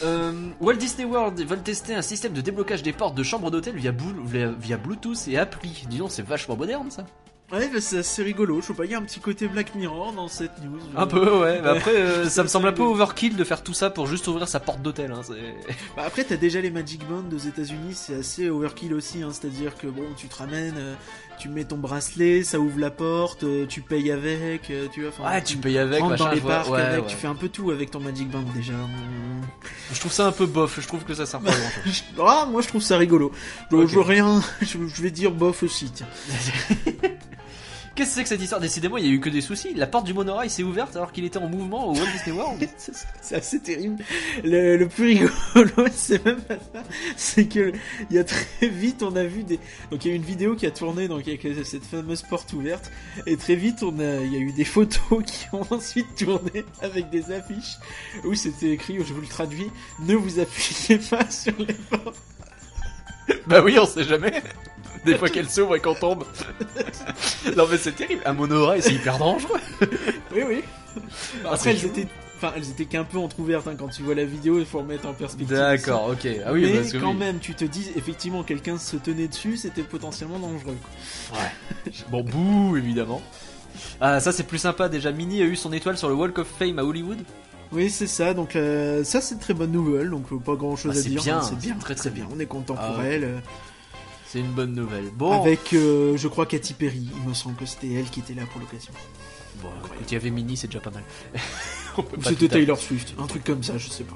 [0.04, 0.32] Euh,
[0.62, 3.92] Walt Disney World veulent tester un système de déblocage des portes de chambres d'hôtel via,
[3.92, 5.86] Blu- via, via Bluetooth et appli.
[5.90, 7.06] Dis donc, c'est vachement moderne ça.
[7.52, 8.62] Ouais, bah, c'est assez rigolo.
[8.62, 10.80] Je sais pas, il y a un petit côté Black Mirror dans cette news.
[10.96, 11.60] Un peu, ouais.
[11.64, 14.28] Mais après, euh, ça me semble un peu overkill de faire tout ça pour juste
[14.28, 15.12] ouvrir sa porte d'hôtel.
[15.12, 15.22] Hein,
[15.98, 19.24] Bah après, t'as déjà les Magic Band aux États-Unis, c'est assez overkill aussi.
[19.24, 20.94] Hein, C'est-à-dire que bon, tu te ramènes, euh,
[21.40, 25.30] tu mets ton bracelet, ça ouvre la porte, euh, tu payes avec, euh, tu vois.
[25.32, 26.16] ouais, tu payes avec, machin.
[26.26, 27.08] dans les je vois- parcs ouais, avec, ouais.
[27.10, 28.74] tu fais un peu tout avec ton Magic Band déjà.
[29.94, 30.80] Je trouve ça un peu bof.
[30.80, 32.04] Je trouve que ça sert pas à grand chose.
[32.20, 33.32] Ah, moi je trouve ça rigolo.
[33.72, 35.90] Je, je rien, je vais dire bof aussi.
[35.92, 36.08] Tiens.
[38.00, 38.62] Qu'est-ce que c'est que cette histoire?
[38.62, 39.74] Décidément, il y a eu que des soucis.
[39.74, 42.66] La porte du monorail s'est ouverte alors qu'il était en mouvement au Walt Disney World.
[43.22, 44.02] C'est assez terrible.
[44.41, 46.82] Le, le plus rigolo, c'est même pas ça.
[47.18, 47.74] C'est que
[48.10, 49.60] il y a très vite, on a vu des.
[49.91, 52.54] Donc il y a eu une vidéo qui a tourné donc avec cette fameuse porte
[52.54, 52.89] ouverte.
[53.26, 56.64] Et très vite, on a, il y a eu des photos qui ont ensuite tourné
[56.82, 57.80] avec des affiches
[58.24, 59.70] où c'était écrit, je vous le traduis,
[60.00, 62.16] ne vous appuyez pas sur les portes.
[63.45, 64.41] Bah oui, on sait jamais.
[65.06, 66.24] Des fois qu'elle s'ouvre et qu'on tombe.
[67.56, 68.22] non mais c'est terrible.
[68.26, 69.60] Un monorail, c'est hyper dangereux.
[70.36, 70.64] Oui, oui.
[71.45, 72.08] Ah, Après, c'est elles étaient
[72.41, 73.68] Enfin, elles étaient qu'un peu entrouvertes.
[73.68, 73.76] Hein.
[73.78, 75.58] Quand tu vois la vidéo, il faut remettre en perspective.
[75.58, 76.26] D'accord, ok.
[76.45, 77.18] Ah oui, mais parce que quand oui.
[77.18, 80.78] même, tu te dis, effectivement, quelqu'un se tenait dessus, c'était potentiellement dangereux.
[81.32, 81.39] quoi.
[82.10, 83.22] Bon, bouh, évidemment.
[84.00, 84.88] Ah, ça c'est plus sympa.
[84.88, 87.20] Déjà, Mini a eu son étoile sur le Walk of Fame à Hollywood.
[87.74, 88.34] Oui, c'est ça.
[88.34, 90.10] Donc euh, ça, c'est très bonne nouvelle.
[90.10, 91.22] Donc euh, pas grand chose Ah, à c'est dire.
[91.22, 92.26] bien, hein, c'est bien, c'est très, très bien.
[92.34, 93.16] On est content Ah, pour ouais.
[93.16, 93.41] elle.
[94.32, 95.10] C'est une bonne nouvelle.
[95.16, 97.08] Bon, Avec, euh, je crois, Katy Perry.
[97.24, 98.94] Il me semble que c'était elle qui était là pour l'occasion.
[99.62, 101.04] bon écoute, il y avait Mini, c'est déjà pas mal.
[101.98, 104.16] Ou c'était à- Taylor Swift, un truc comme ça, je sais pas.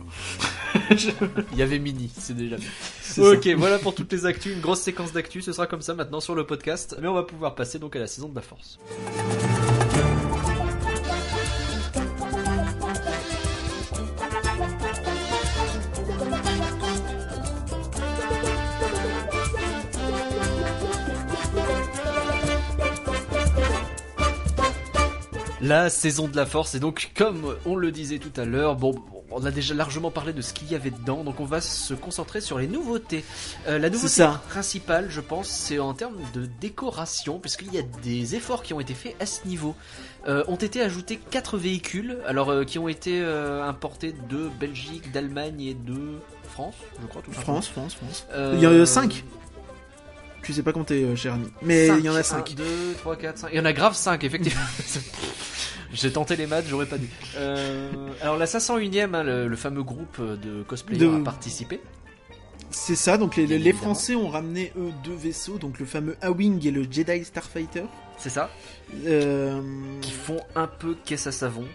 [1.52, 2.70] Il y avait Mini, c'est déjà bien.
[3.18, 3.56] Ok, ça.
[3.58, 6.36] voilà pour toutes les actus, une grosse séquence d'actu, ce sera comme ça maintenant sur
[6.36, 8.78] le podcast, mais on va pouvoir passer donc à la saison de la force.
[25.64, 28.96] La saison de la force, et donc comme on le disait tout à l'heure, bon,
[29.32, 31.94] on a déjà largement parlé de ce qu'il y avait dedans, donc on va se
[31.94, 33.24] concentrer sur les nouveautés.
[33.68, 34.42] Euh, la nouveauté ça.
[34.50, 38.82] principale, je pense, c'est en termes de décoration, puisqu'il y a des efforts qui ont
[38.82, 39.74] été faits à ce niveau.
[40.28, 45.62] Euh, ont été ajoutés quatre véhicules, alors euh, qui ont été importés de Belgique, d'Allemagne
[45.62, 47.32] et de France, je crois tout.
[47.32, 48.28] France, France, France.
[48.54, 49.24] Il y en a cinq.
[50.44, 51.48] Je sais pas compter, cher ami.
[51.62, 52.54] Mais il y en a 5.
[52.54, 52.64] 2,
[52.98, 53.50] 3, 4, 5.
[53.54, 54.62] Il y en a grave 5, effectivement.
[55.94, 57.08] J'ai tenté les maths, j'aurais pas dû.
[57.38, 57.90] Euh,
[58.22, 61.80] alors la 501ème, hein, le, le fameux groupe de cosplayers De- a participé.
[62.72, 63.74] C'est ça, donc les.
[63.74, 67.84] Français ont ramené eux deux vaisseaux, donc le fameux A-Wing et le Jedi Starfighter.
[68.18, 68.50] C'est ça
[69.06, 69.62] Euh,
[70.02, 71.66] Qui font un peu caisse à savon.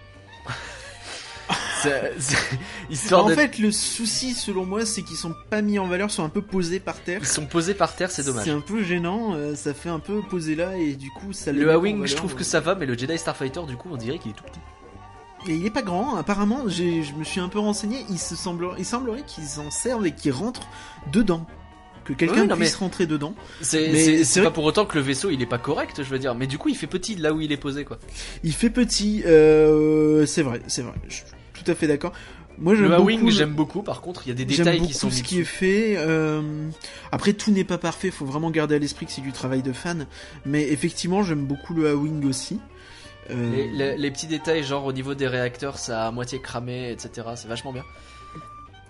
[2.90, 3.34] Histoire en de...
[3.34, 6.42] fait, le souci, selon moi, c'est qu'ils sont pas mis en valeur, sont un peu
[6.42, 7.20] posés par terre.
[7.22, 8.44] Ils sont posés par terre, c'est dommage.
[8.44, 11.52] C'est un peu gênant, euh, ça fait un peu posé là et du coup ça
[11.52, 13.76] Le met pas en A-Wing, je trouve que ça va, mais le Jedi Starfighter, du
[13.76, 14.60] coup, on dirait qu'il est tout petit.
[15.50, 18.34] Et il est pas grand, apparemment, j'ai- je me suis un peu renseigné, il, se
[18.78, 20.66] il semblerait qu'ils en servent et qu'ils rentrent
[21.12, 21.46] dedans.
[22.04, 23.34] Que quelqu'un Oui, puisse mais- rentrer dedans.
[23.60, 26.34] C'est vrai pas pour autant que le vaisseau il est pas correct, je veux dire.
[26.34, 27.98] Mais du coup, il fait petit là où il est posé, quoi.
[28.42, 31.20] Il fait petit, euh, c'est vrai, c'est vrai, je
[31.62, 32.12] tout à fait d'accord.
[32.61, 32.88] Moi j'aime Le
[33.26, 33.82] le- j'aime beaucoup.
[33.82, 35.94] Par contre, il y a des détails qui sont ce qui est fait.
[35.96, 36.68] euh,
[37.12, 38.11] Après, tout n'est pas parfait.
[38.11, 40.06] Faut vraiment garder à l'esprit que c'est du travail de fan.
[40.44, 42.59] Mais effectivement, j'aime beaucoup le A-Wing aussi.
[43.30, 46.40] Euh, Les, les- les petits détails, genre au niveau des réacteurs, ça a à moitié
[46.40, 47.28] cramé, etc.
[47.36, 47.84] C'est vachement bien.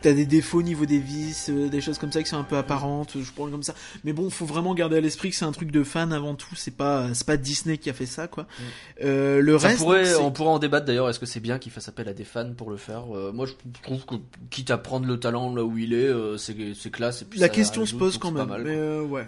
[0.00, 2.44] T'as des défauts au niveau des vis, euh, des choses comme ça qui sont un
[2.44, 3.16] peu apparentes.
[3.20, 3.74] Je parle comme ça.
[4.04, 6.54] Mais bon, faut vraiment garder à l'esprit que c'est un truc de fan avant tout.
[6.54, 8.46] C'est pas, c'est pas Disney qui a fait ça, quoi.
[9.02, 11.08] Euh, le Ça reste, pourrait, donc, c'est- on pourrait en débattre d'ailleurs.
[11.08, 13.46] Est-ce que c'est bien qu'il fasse appel à des fans pour le faire Euh, Moi,
[13.46, 14.14] je trouve que
[14.50, 17.22] quitte à prendre le talent là où il est, euh, c'est c'est classe.
[17.22, 18.46] Et puis la ça question se pose quand même.
[18.46, 18.80] mal, mais quoi.
[18.80, 19.26] euh, ouais.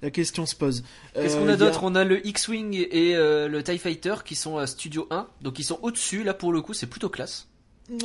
[0.00, 0.82] La question se pose.
[1.14, 1.80] Qu'est-ce qu'on a d'autre?
[1.84, 5.26] On a le X-Wing et euh, le TIE Fighter qui sont à Studio 1.
[5.42, 6.24] Donc ils sont au-dessus.
[6.24, 7.46] Là, pour le coup, c'est plutôt classe.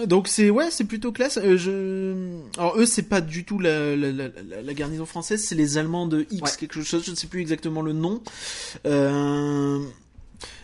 [0.05, 1.37] Donc c'est ouais, c'est plutôt classe.
[1.37, 2.39] Euh, je...
[2.59, 5.77] Alors eux, c'est pas du tout la, la, la, la- la garnison française, c'est les
[5.77, 6.49] Allemands de X Ouais.
[6.59, 7.03] quelque chose.
[7.05, 8.21] Je ne sais plus exactement le nom.
[8.85, 9.79] Euh...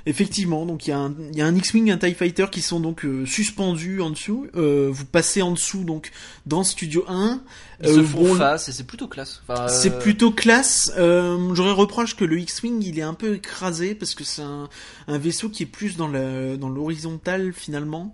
[0.06, 2.62] Effectivement, donc il y a un, il y a un X-wing, un Tie Fighter qui
[2.62, 4.48] sont donc euh, suspendus en dessous.
[4.54, 6.12] Vous passez en dessous donc
[6.46, 7.42] dans Studio 1.
[7.82, 9.42] Ils se font bon, face et c'est plutôt classe.
[9.48, 10.92] Enfin, C'est plutôt classe.
[10.98, 14.68] J'aurais reproche que le X-wing il est un peu écrasé parce que c'est un,
[15.08, 18.14] un vaisseau qui est plus dans la dans l'horizontale finalement.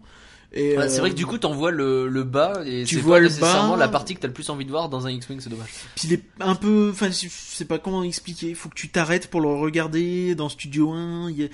[0.52, 2.96] Et, Ouais, c'est euh, vrai que du coup, t'en vois le, le bas et Tu
[2.96, 3.78] c'est vois pas le nécessairement bas.
[3.78, 5.70] la partie que t'as le plus envie de voir dans un X-Wing, c'est dommage.
[5.96, 8.50] Puis il est un peu, enfin, je sais pas comment expliquer.
[8.50, 11.30] Il faut que tu t'arrêtes pour le regarder dans Studio 1.
[11.30, 11.48] Il y a,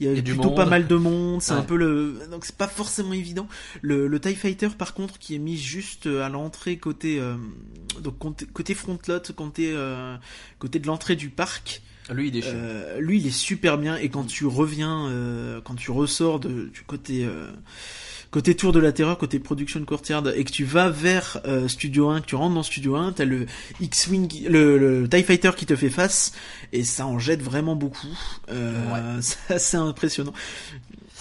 [0.00, 1.40] il y a Il y a du plutôt pas mal de monde.
[1.40, 3.48] C'est un peu le, donc c'est pas forcément évident.
[3.80, 7.34] Le, le Tie Fighter, par contre, qui est mis juste à l'entrée côté, euh,
[8.00, 10.16] donc côté, côté front lot, côté, euh,
[10.58, 11.82] côté de l'entrée du parc.
[12.10, 12.46] Lui, il est.
[12.46, 13.96] Euh, lui, il est super bien.
[13.96, 17.50] Et quand tu reviens, euh, quand tu ressors de, du côté, euh,
[18.32, 22.08] côté Tour de la Terreur, côté Production Courtyard, et que tu vas vers euh, Studio
[22.08, 23.46] 1, que tu rentres dans Studio 1, t'as le
[23.80, 26.32] X-Wing, qui- le, le TIE Fighter qui te fait face,
[26.72, 28.08] et ça en jette vraiment beaucoup.
[28.50, 28.72] Euh,
[29.20, 30.32] C'est assez impressionnant.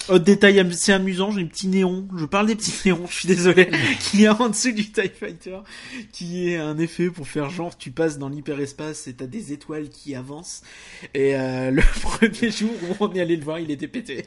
[0.09, 2.07] Autre détail assez amusant, j'ai un petit néon.
[2.17, 5.57] Je parle des petits néons, je suis désolé, qui est en dessous du TIE Fighter,
[6.11, 9.89] qui est un effet pour faire genre tu passes dans l'hyperespace et t'as des étoiles
[9.89, 10.61] qui avancent.
[11.13, 14.25] Et euh, le premier jour où on est allé le voir, il était pété.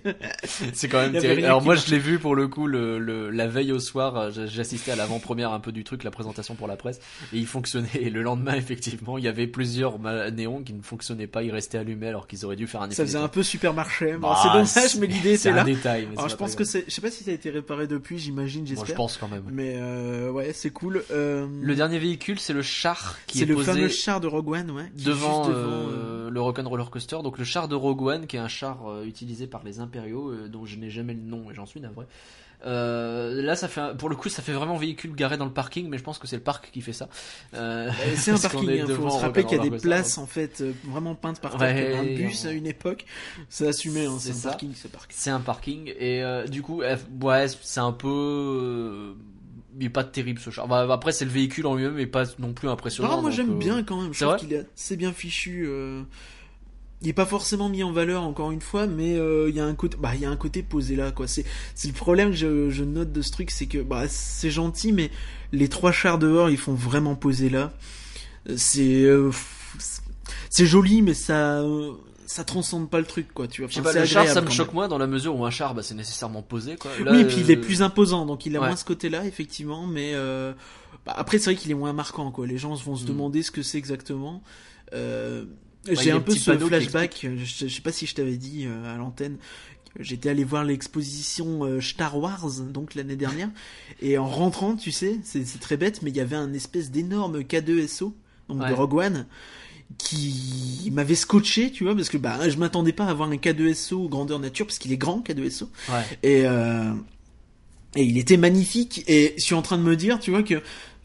[0.73, 1.45] C'est quand même terrible.
[1.45, 4.17] Alors moi, je l'ai vu pour le coup le, le- la veille au soir.
[4.17, 6.99] euh, J'assistais à l'avant-première un peu du truc, la présentation pour la presse,
[7.33, 7.89] et il fonctionnait.
[7.95, 9.99] Et le lendemain, effectivement, il y avait plusieurs
[10.33, 11.43] néons qui ne fonctionnaient pas.
[11.43, 12.95] Ils restaient allumés alors qu'ils auraient dû faire un effet.
[12.97, 14.13] Ça faisait un peu supermarché.
[14.15, 15.75] Bon, Bah, c'est dommage, c'est- mais l'idée C'est était un là.
[15.75, 16.07] détail.
[16.09, 17.87] mais ça Alors je pense que c'est, je sais pas si ça a été réparé
[17.87, 18.87] depuis, j'imagine, Moi, j'espère.
[18.87, 19.45] je pense quand même.
[19.51, 21.03] Mais euh, ouais, c'est cool.
[21.11, 24.27] Euh, Le dernier véhicule, c'est le char qui c'est est le posé fameux char de
[24.27, 24.85] Rogue One, ouais.
[24.85, 27.19] est devant, juste euh, le Rock'n'Roller Coaster.
[27.23, 30.31] Donc le char de Rogue One, qui est un char euh, utilisé par les Impériaux,
[30.31, 32.07] euh, dont je n'ai jamais le nom et j'en suis navré.
[32.67, 35.89] Euh, là, ça fait, pour le coup, ça fait vraiment véhicule garé dans le parking,
[35.89, 37.09] mais je pense que c'est le parc qui fait ça.
[37.55, 40.19] Euh, Euh, C'est un parking, il faut devant se rappeler qu'il y a des places
[40.19, 43.05] en fait euh, vraiment peintes par terre, Ouais, comme un bus on- à une époque.
[43.49, 44.49] C'est assumé, hein, C'est un ça.
[44.51, 45.13] parking ce parc.
[45.13, 49.15] C'est un parking et euh, du coup, ouais, c'est un peu, euh,
[49.79, 50.69] il est pas terrible ce char.
[50.69, 53.17] Bah, après, c'est le véhicule en lui-même, mais pas non plus impressionnant.
[53.17, 54.13] Non, moi j'aime euh, bien quand même.
[54.15, 55.65] Je trouve qu'il est assez bien fichu.
[55.67, 56.03] euh,
[57.05, 59.65] Il est pas forcément mis en valeur encore une fois, mais euh, il y a
[59.65, 61.29] un côté, bah il y a un côté posé là quoi.
[61.29, 61.45] C'est
[61.75, 64.93] c'est le problème que je, je note de ce truc, c'est que bah c'est gentil,
[64.93, 65.11] mais
[65.53, 67.73] les trois chars dehors ils font vraiment poser là.
[68.57, 69.31] C'est euh,
[70.51, 71.93] c'est- joli, mais ça euh,
[72.27, 73.49] ça transcende pas le truc quoi.
[73.49, 73.71] Tu vois.
[73.71, 75.83] Enfin, pas, le char, ça me choque moins dans la mesure où un char, bah,
[75.83, 76.91] c'est nécessairement posé, quoi.
[77.05, 78.67] Là, oui, et puis il est euh, plus imposant, donc il a ouais.
[78.69, 80.53] moins ce côté-là, effectivement, mais euh,
[81.07, 82.47] bah, après c'est vrai qu'il est moins marquant, quoi.
[82.47, 83.09] Les gens vont se Mm.
[83.09, 84.43] demander ce que c'est exactement.
[84.95, 85.45] Euh,
[85.91, 88.97] J'ai un peu ce flashback, je, je sais pas si je t'avais dit euh, à
[88.97, 89.37] l'antenne,
[90.01, 93.51] j'étais allé voir l'exposition euh, Star Wars, donc l'année dernière,
[94.01, 96.91] et en rentrant, tu sais, c'est c'est très bête, mais il y avait un espèce
[96.91, 98.13] d'énorme K2SO,
[98.49, 98.69] donc Ouais.
[98.71, 99.27] de Rogue One,
[99.99, 104.09] qui m'avait scotché, tu vois, parce que bah je m'attendais pas à avoir un K2SO
[104.09, 106.03] grandeur nature, parce qu'il est grand K2SO, Ouais.
[106.23, 106.93] et, euh,
[107.95, 109.05] et il était magnifique.
[109.07, 110.61] Et je suis en train de me dire, tu vois, que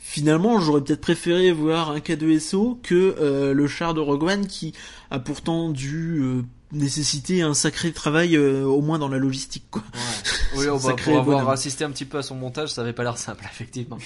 [0.10, 4.74] finalement, j'aurais peut-être préféré voir un K2SO que euh, le char de Rogue One qui
[5.12, 6.41] a pourtant dû euh,
[6.72, 9.84] nécessiter un sacré travail, euh, au moins dans la logistique, quoi.
[9.93, 9.99] Ouais.
[10.57, 11.53] Oui, bah, Sacré pour avoir bonhomme.
[11.53, 13.99] assisté un petit peu à son montage, ça avait pas l'air simple, effectivement.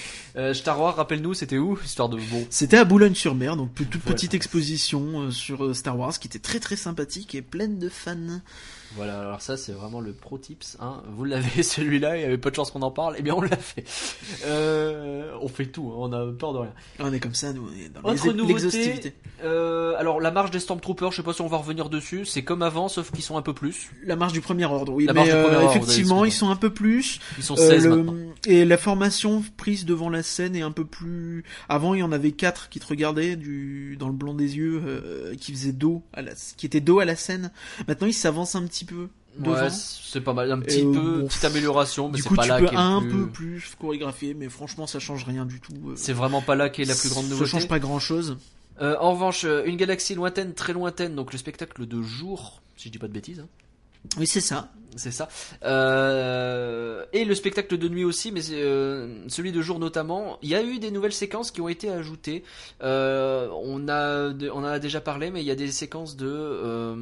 [0.52, 2.46] Star Wars, rappelle-nous, c'était où Histoire de bon.
[2.50, 4.14] C'était à Boulogne-sur-Mer, donc toute Voilà.
[4.14, 8.40] petite exposition sur Star Wars qui était très très sympathique et pleine de fans.
[8.96, 10.76] Voilà, alors ça, c'est vraiment le pro tips.
[10.80, 11.02] Hein.
[11.16, 13.16] Vous l'avez celui-là, il y avait pas de chance qu'on en parle.
[13.18, 13.84] Eh bien, on l'a fait.
[14.46, 16.72] Euh, on fait tout, hein, on a peur de rien.
[16.98, 20.60] On est comme ça, nous, on est dans Autre nouveauté, euh, alors la marche des
[20.60, 22.24] Stormtroopers, je sais pas si on va revenir dessus.
[22.26, 23.90] C'est comme avant, sauf qu'ils sont un peu plus.
[24.04, 26.24] La marche du premier ordre, oui, La mais marche du euh, premier ordre, vous effectivement,
[26.24, 27.20] ils sont un peu plus.
[27.38, 28.14] Ils sont Euh, 16 le- maintenant.
[28.46, 31.44] Et la formation prise devant la scène est un peu plus.
[31.68, 35.32] Avant, il y en avait quatre qui te regardaient du dans le blanc des yeux,
[35.40, 37.50] qui faisaient dos à la, qui étaient dos à la scène.
[37.88, 39.08] Maintenant, ils s'avancent un petit peu.
[39.44, 42.42] Ouais, c'est pas mal, un petit Et, euh, peu, bon, petite amélioration, mais c'est pas
[42.44, 45.72] tu là peux un plus- peu plus chorégraphier, mais franchement, ça change rien du tout.
[45.88, 45.94] euh.
[45.96, 47.50] C'est vraiment pas là qu'est la plus grande nouveauté.
[47.50, 48.36] Ça change pas grand chose.
[48.80, 52.92] Euh, en revanche, une galaxie lointaine, très lointaine, donc le spectacle de jour, si je
[52.92, 53.48] dis pas de bêtises, hein,
[54.18, 54.70] Oui, c'est ça.
[54.96, 55.28] c'est ça.
[55.64, 60.38] Euh, et le spectacle de nuit aussi, mais euh, celui de jour notamment.
[60.42, 62.44] Il y a eu des nouvelles séquences qui ont été ajoutées.
[62.82, 66.94] Euh, on a, on en a déjà parlé, mais il y a des séquences de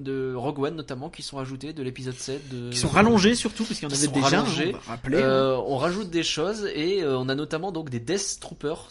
[0.00, 2.48] de Rogue One notamment qui sont ajoutées de l'épisode 7.
[2.48, 2.70] De...
[2.70, 4.38] Qui sont rallongés surtout, parce qu'il y en avait déjà.
[4.38, 4.74] hein, rallongés.
[4.74, 5.18] on rappeler.
[5.18, 8.88] Euh, on rajoute des choses et on a notamment donc des Death Troopers,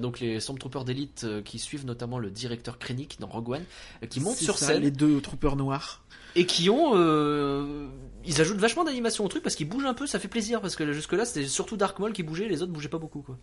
[0.00, 3.64] donc les Stormtroopers d'élite qui suivent notamment le directeur Krennic dans Rogue One,
[4.08, 6.02] qui montent sur ça, scène Les deux troopers noirs.
[6.36, 7.86] Et qui ont, euh,
[8.24, 10.76] ils ajoutent vachement d'animation au truc parce qu'ils bougent un peu, ça fait plaisir parce
[10.76, 13.36] que jusque là c'était surtout Dark Maul qui bougeait, les autres bougeaient pas beaucoup quoi.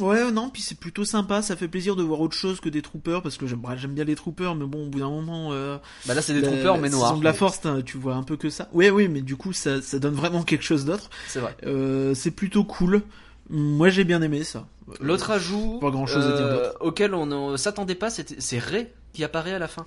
[0.00, 2.82] Ouais, non, puis c'est plutôt sympa, ça fait plaisir de voir autre chose que des
[2.82, 5.54] troopers, parce que j'aime bah, bien les troopers, mais bon, au bout d'un moment...
[5.54, 7.16] Euh, Bah là c'est des la- troopers mais noirs.
[7.16, 8.68] de la force, tu vois un peu que ça.
[8.74, 11.08] Ouais, oui, mais du coup, ça, ça donne vraiment quelque chose d'autre.
[11.28, 11.56] C'est vrai.
[11.64, 13.00] Euh, c'est plutôt cool.
[13.48, 14.66] Moi, j'ai bien aimé ça.
[15.00, 16.76] L'autre ajout pas grand-chose à dire euh, d'autre.
[16.80, 19.86] auquel on ne s'attendait pas, c'est Ray qui apparaît à la fin.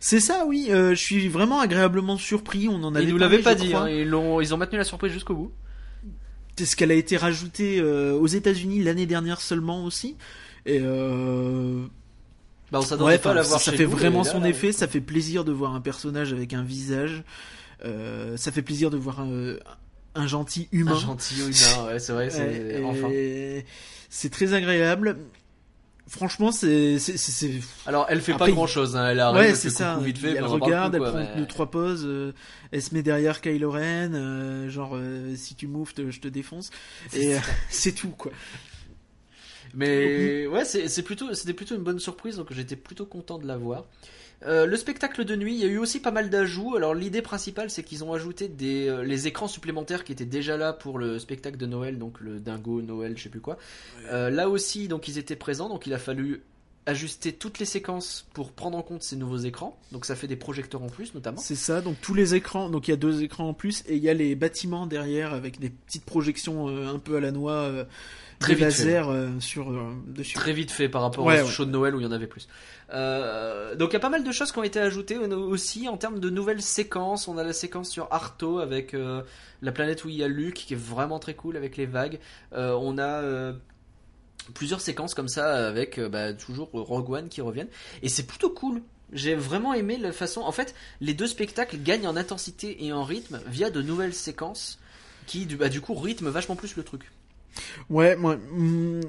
[0.00, 0.68] C'est ça, oui.
[0.70, 2.68] euh, je suis vraiment agréablement surpris.
[2.68, 4.84] On en avait Ils nous l'avaient pas dit, hein, ils, l'ont, ils ont maintenu la
[4.84, 5.52] surprise jusqu'au bout.
[6.56, 10.16] C'est ce qu'elle a été rajoutée euh, aux États-Unis l'année dernière seulement aussi.
[10.66, 11.86] Et euh,
[12.70, 14.30] Bah on s'attendait ouais, pas à la ça, voir ça chez fait nous, vraiment là,
[14.30, 14.72] son là, effet.
[14.72, 17.22] Ça fait plaisir de voir un personnage avec un visage.
[18.36, 19.54] Ça fait plaisir de voir un,
[20.14, 20.92] un gentil humain.
[20.92, 23.08] Un gentil humain, ouais, c'est vrai, c'est enfin.
[24.30, 25.16] très agréable.
[26.10, 26.98] Franchement, c'est
[27.86, 29.08] Alors, elle fait Après, pas grand chose, hein.
[29.10, 29.96] elle arrive, ouais, c'est ça.
[30.02, 32.32] vite fait, elle regarde, elle quoi, prend mais- deux trois pauses, euh,
[32.72, 36.26] elle se met derrière Kylo Ren, euh, genre euh, si tu moves, te- je te
[36.26, 36.70] défonce.
[37.14, 37.36] Et
[37.70, 38.32] c'est tout quoi.
[39.72, 43.56] Mais ouais, c'est plutôt, c'était plutôt une bonne surprise, donc j'étais plutôt content de la
[43.56, 43.84] voir.
[44.46, 46.76] Euh, le spectacle de nuit, il y a eu aussi pas mal d'ajouts.
[46.76, 50.56] Alors l'idée principale, c'est qu'ils ont ajouté des euh, les écrans supplémentaires qui étaient déjà
[50.56, 53.58] là pour le spectacle de Noël, donc le Dingo Noël, je sais plus quoi.
[54.10, 56.42] Euh, là aussi, donc ils étaient présents, donc il a fallu
[56.86, 59.78] ajusté toutes les séquences pour prendre en compte ces nouveaux écrans.
[59.92, 61.38] Donc ça fait des projecteurs en plus notamment.
[61.38, 63.96] C'est ça, donc tous les écrans, donc il y a deux écrans en plus et
[63.96, 67.32] il y a les bâtiments derrière avec des petites projections euh, un peu à la
[67.32, 67.84] noix, euh,
[68.40, 68.84] Très des vite fait.
[68.84, 70.34] lasers euh, sur euh, dessus.
[70.34, 71.50] Très vite fait par rapport Ouais, au ouais.
[71.50, 72.48] show de Noël où il y en avait plus.
[72.92, 75.88] Euh, donc il y a pas mal de choses qui ont été ajoutées au- aussi
[75.88, 77.28] en termes de nouvelles séquences.
[77.28, 78.96] On a la séquence sur Arto avec
[79.62, 82.18] la planète où il y a Luke qui est vraiment très cool avec les vagues.
[82.52, 83.52] On a
[84.54, 87.68] plusieurs séquences comme ça avec bah, toujours Rogue One qui reviennent
[88.02, 88.82] et c'est plutôt cool.
[89.12, 90.40] J'ai vraiment aimé la façon.
[90.40, 94.78] En fait, les deux spectacles gagnent en intensité et en rythme via de nouvelles séquences
[95.26, 97.10] qui, du, bah, du coup, rythment vachement plus le truc.
[97.88, 98.36] Ouais, moi.
[98.52, 99.00] hum,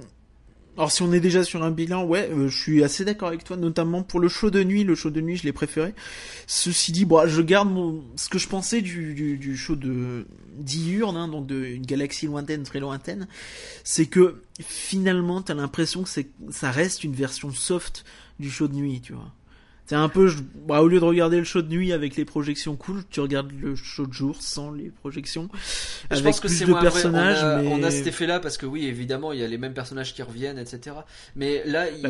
[0.78, 3.44] Alors si on est déjà sur un bilan, ouais, euh, je suis assez d'accord avec
[3.44, 4.84] toi, notamment pour le show de nuit.
[4.84, 5.94] Le show de nuit, je l'ai préféré.
[6.48, 7.70] Ceci dit, bon, je garde
[8.16, 10.26] ce que je pensais du, du, show de
[10.58, 13.28] d'Iurne, hein, donc de une galaxie lointaine, très lointaine,
[13.84, 16.10] c'est que finalement, t'as l'impression que
[16.50, 18.06] ça reste une version soft
[18.40, 19.34] du show de nuit, tu vois.
[19.92, 20.38] C'est un peu, je-
[20.68, 23.52] bah, au lieu de regarder le show de nuit avec les projections cool, tu regardes
[23.52, 26.90] le show de jour sans les projections, Je avec pense que c'est moins vrai.
[26.92, 27.44] personnages.
[27.44, 27.68] On a, mais...
[27.74, 30.22] on a cet effet-là parce que oui, évidemment, il y a les mêmes personnages qui
[30.24, 30.96] reviennent, etc.
[31.36, 32.10] Mais là, Bah.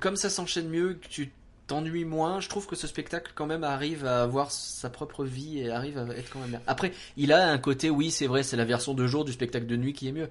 [0.00, 1.30] comme ça s'enchaîne mieux, que tu
[1.68, 5.60] t'ennuies moins, je trouve que ce spectacle quand même arrive à avoir sa propre vie
[5.60, 6.60] et arrive à être quand même bien.
[6.66, 9.66] Après, il a un côté, oui, c'est vrai, c'est la version de jour du spectacle
[9.66, 10.30] de nuit qui est mieux.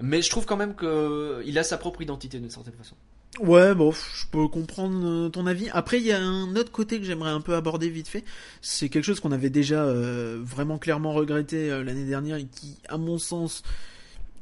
[0.00, 2.94] Mais je trouve quand même que il a sa propre identité d'une certaine façon.
[3.40, 5.68] Ouais, bon, je peux comprendre euh, ton avis.
[5.72, 8.24] Après, il y a un autre côté que j'aimerais un peu aborder vite fait.
[8.62, 12.76] C'est quelque chose qu'on avait déjà euh, vraiment clairement regretté euh, l'année dernière et qui,
[12.88, 13.62] à mon sens,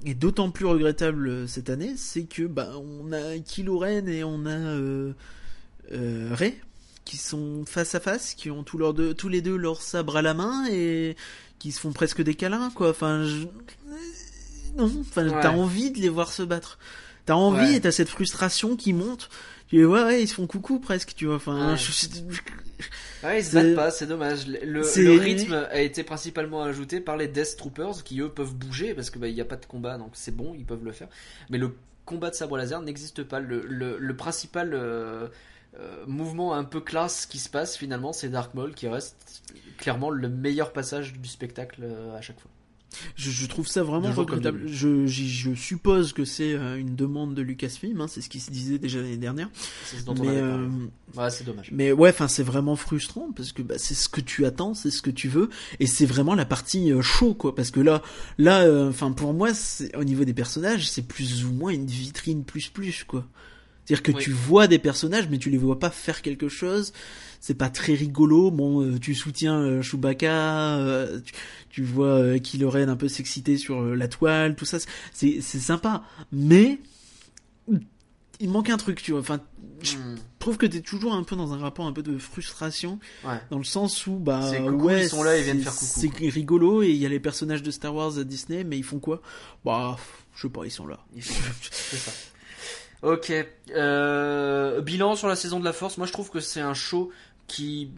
[0.06, 1.92] est d'autant plus regrettable euh, cette année.
[1.96, 5.12] C'est que bah, on a Kylo Ren et on a
[6.34, 6.58] Rey
[7.04, 10.16] qui sont face à face, qui ont tous, leurs deux, tous les deux leur sabre
[10.16, 11.16] à la main et
[11.58, 12.90] qui se font presque des câlins, quoi.
[12.90, 13.44] Enfin, je...
[14.76, 15.40] non, enfin, Ouais.
[15.42, 16.78] t'as envie de les voir se battre.
[17.26, 17.74] T'as envie Ouais.
[17.76, 19.28] et t'as cette frustration qui monte.
[19.68, 21.34] Tu dis, ouais, ouais, ils se font coucou presque, tu vois.
[21.36, 21.76] Enfin, Ouais.
[21.76, 22.08] je-
[23.26, 24.46] Ouais, ils se battent pas, c'est dommage.
[24.46, 29.10] Le, rythme a été principalement ajouté par les Death Troopers qui eux peuvent bouger parce
[29.10, 31.08] que bah, il n'y a pas de combat donc c'est bon, ils peuvent le faire.
[31.50, 31.74] Mais le
[32.04, 33.40] combat de sabre laser n'existe pas.
[33.40, 35.26] Le, le, le principal euh,
[35.80, 39.42] euh, mouvement un peu classe qui se passe finalement, c'est Dark Maul qui reste
[39.78, 42.50] clairement le meilleur passage du spectacle euh, à chaque fois.
[43.16, 44.62] Je, je trouve ça vraiment regrettable.
[44.66, 48.40] Je, j'y- je suppose que c'est euh, une demande de Lucasfilm, hein, c'est ce qui
[48.40, 49.48] se disait déjà l'année dernière.
[49.84, 50.68] C'est ce dont Mais, euh,
[51.16, 51.70] Ouais, c'est dommage.
[51.72, 54.90] Mais ouais, enfin c'est vraiment frustrant parce que bah, c'est ce que tu attends, c'est
[54.90, 57.54] ce que tu veux, et c'est vraiment la partie euh, chaud quoi.
[57.54, 58.02] Parce que là,
[58.38, 61.86] là, euh, enfin pour moi, c'est au niveau des personnages, c'est plus ou moins une
[61.86, 63.26] vitrine plus plus quoi.
[63.84, 64.22] C'est-à-dire que Oui.
[64.24, 66.92] tu vois des personnages, mais tu les vois pas faire quelque chose.
[67.40, 68.50] C'est pas très rigolo.
[68.50, 71.32] Bon, euh, tu soutiens euh, Chewbacca, euh, tu,
[71.70, 74.78] tu vois Kylo Ren un peu s'exciter sur la toile, tout ça.
[75.12, 76.78] C'est c'est sympa, mais
[78.38, 79.20] il manque un truc, tu vois.
[79.20, 79.40] Enfin,
[79.82, 80.16] je Hmm.
[80.38, 83.40] trouve que t'es toujours un peu dans un rapport un peu de frustration Ouais.
[83.50, 86.28] dans le sens où bah coucou, ouais ils sont là, ils viennent faire coucou, c'est
[86.30, 88.98] rigolo et il y a les personnages de Star Wars à Disney mais ils font
[88.98, 89.20] quoi?
[89.64, 89.96] Bah
[90.34, 91.34] je sais pas ils sont là ça.
[93.02, 93.32] Ok.
[93.74, 95.98] Euh, bilan sur la saison de la Force.
[95.98, 97.10] Moi, je trouve que c'est un show
[97.46, 97.90] qui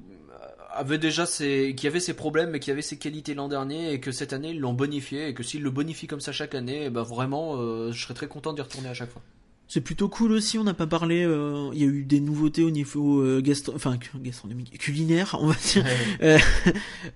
[0.70, 1.74] avait déjà ses,
[2.16, 5.28] problèmes, mais qui avait ses qualités l'an dernier, et que cette année ils l'ont bonifié,
[5.28, 8.28] et que s'ils le bonifient comme ça chaque année, ben vraiment, euh, je serais très
[8.28, 9.22] content d'y retourner à chaque fois.
[9.70, 12.64] C'est plutôt cool aussi on n'a pas parlé euh, il y a eu des nouveautés
[12.64, 15.84] au niveau euh, gastro enfin gastronomique culinaire on va dire.
[16.22, 16.38] Euh,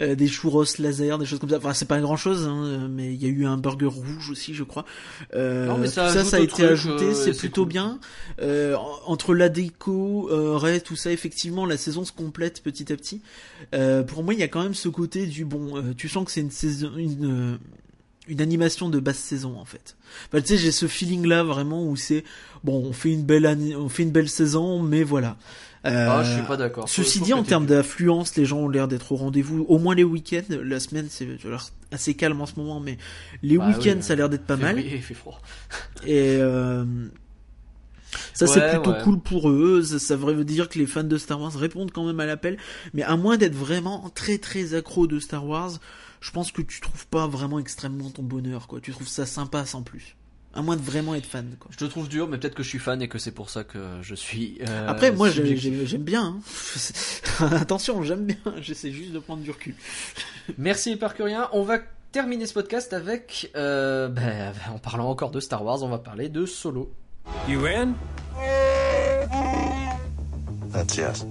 [0.01, 1.57] euh, des churros laser des choses comme ça.
[1.57, 4.55] Enfin c'est pas grand chose hein, mais il y a eu un burger rouge aussi
[4.55, 4.85] je crois.
[5.35, 7.73] Euh, Non, mais ça tout ça ça a été truc, ajouté c'est plutôt cool.
[7.73, 7.99] bien.
[8.41, 12.93] Euh, en- entre la déco euh, Ray tout ça effectivement la saison se complète petit
[12.93, 13.23] à petit.
[13.75, 16.25] Euh, pour moi il y a quand même ce côté du bon euh, tu sens
[16.25, 17.59] que c'est une saison une
[18.29, 19.97] une animation de basse saison en fait.
[20.29, 22.25] Enfin, tu sais, j'ai ce feeling là vraiment où c'est
[22.65, 23.47] bon, on fait une belle
[23.77, 25.37] on fait une belle saison, mais voilà.
[25.85, 26.89] Euh, Ah, je suis pas d'accord.
[26.89, 29.65] Ceci dit, en termes d'affluence, les gens ont l'air d'être au rendez-vous.
[29.69, 30.45] Au moins les week-ends.
[30.63, 31.27] La semaine, c'est
[31.91, 32.99] assez calme en ce moment, mais
[33.43, 34.79] les Bah week-ends, ça a l'air d'être pas mal.
[34.79, 35.41] Il fait froid.
[36.07, 36.85] Et euh,
[38.33, 39.03] ça, c'est plutôt ouais.
[39.03, 39.83] cool pour eux.
[39.83, 42.59] Ça, ça veut dire que les fans de Star Wars répondent quand même à l'appel.
[42.95, 45.81] Mais à moins d'être vraiment très très accro de Star Wars,
[46.23, 48.67] je pense que tu trouves pas vraiment extrêmement ton bonheur.
[48.69, 48.81] quoi.
[48.81, 50.17] Tu trouves ça sympa sans plus.
[50.55, 51.57] À moins de vraiment être fan.
[51.59, 51.71] Quoi.
[51.73, 53.65] Je te trouve dur, mais peut-être que je suis fan et que c'est pour ça
[53.65, 54.59] que je suis.
[54.69, 56.39] euh, Après, moi, j'aime bien.
[57.41, 57.47] hein.
[57.57, 58.37] Attention, j'aime bien.
[58.61, 59.75] J'essaie juste de prendre du recul.
[60.59, 61.49] Merci Parcurien.
[61.53, 61.79] On va
[62.13, 66.29] terminer ce podcast avec, euh, ben, en parlant encore de Star Wars, on va parler
[66.29, 66.93] de Solo.
[67.49, 67.95] You in?
[70.71, 71.25] That's yes.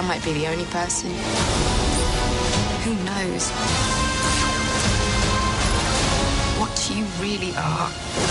[0.00, 1.10] I might be the only person.
[2.84, 3.50] Who knows?
[6.58, 8.29] What you really are.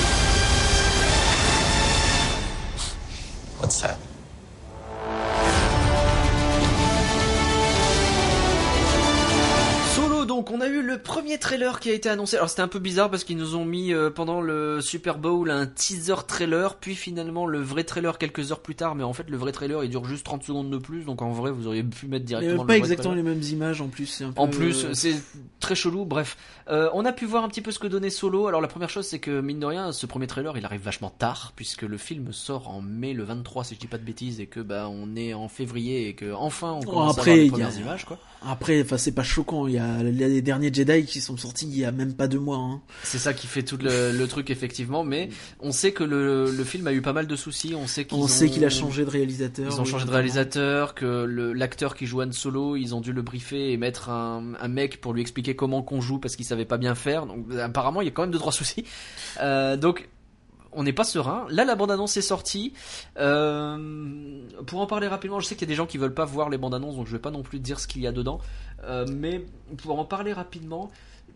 [11.59, 12.35] Trailer qui a été annoncé.
[12.37, 15.49] Alors c'était un peu bizarre parce qu'ils nous ont mis euh, pendant le Super Bowl
[15.51, 19.29] un teaser trailer puis finalement le vrai trailer quelques heures plus tard mais en fait
[19.29, 21.83] le vrai trailer il dure juste 30 secondes de plus donc en vrai vous auriez
[21.83, 23.25] pu mettre Mais directement le pas vrai exactement trailer.
[23.25, 24.05] les mêmes images en plus.
[24.07, 25.15] c'est un peu, En plus, euh, c'est
[25.59, 26.05] très chelou.
[26.05, 26.37] Bref,
[26.69, 28.45] Euh, on a pu voir un petit peu ce que donnait Solo.
[28.45, 31.09] Alors la première chose, c'est que mine de rien, ce premier trailer, il arrive vachement
[31.09, 34.39] tard puisque le film sort en mai le 23, si je dis pas de bêtises,
[34.39, 37.43] et que bah on est en février et que enfin on commence après, à voir
[37.43, 38.19] les a- premières images, quoi.
[38.47, 39.65] Après, enfin, c'est pas choquant.
[39.67, 42.39] Il y a les derniers Jedi qui sont sortis il y a même pas deux
[42.39, 42.57] mois.
[42.57, 42.81] Hein.
[43.03, 45.29] C'est ça qui fait tout le, le truc effectivement, mais
[45.59, 47.73] on sait que le, le film a eu pas mal de soucis.
[47.75, 49.71] On sait qu'ils On ont- sait qu'il a changé de réalisateur.
[49.71, 53.01] Ils ont oui, changé de réalisateur, que le- l'acteur qui joue Han Solo, ils ont
[53.01, 56.35] dû le briefer et mettre un, un mec pour lui expliquer comment qu'on joue parce
[56.35, 57.25] qu'il savait pas bien faire.
[57.25, 58.85] Donc apparemment, il y a quand même deux trois soucis.
[59.41, 60.09] Euh, donc
[60.71, 61.47] on n'est pas serein.
[61.49, 62.73] Là, la bande-annonce est sortie.
[63.17, 66.25] Euh, pour en parler rapidement, je sais qu'il y a des gens qui veulent pas
[66.25, 68.39] voir les bandes-annonces, donc je vais pas non plus dire ce qu'il y a dedans.
[68.83, 69.45] Euh, mais
[69.77, 70.89] pour en parler rapidement,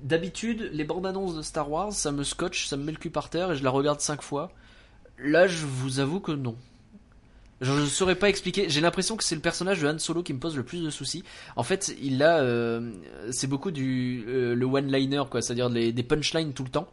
[0.04, 3.30] d'habitude, les bandes-annonces de Star Wars, ça me scotche, ça me met le cul par
[3.30, 4.51] terre et je la regarde cinq fois.
[5.18, 6.56] Là, je vous avoue que non.
[7.62, 8.70] Je ne saurais pas expliquer.
[8.70, 10.89] J'ai l'impression que c'est le personnage de Han Solo qui me pose le plus de
[10.89, 11.24] soucis.
[11.56, 12.91] En fait, il a, euh,
[13.32, 16.89] c'est beaucoup du euh, le one-liner quoi, c'est-à-dire les- des punchlines tout le temps,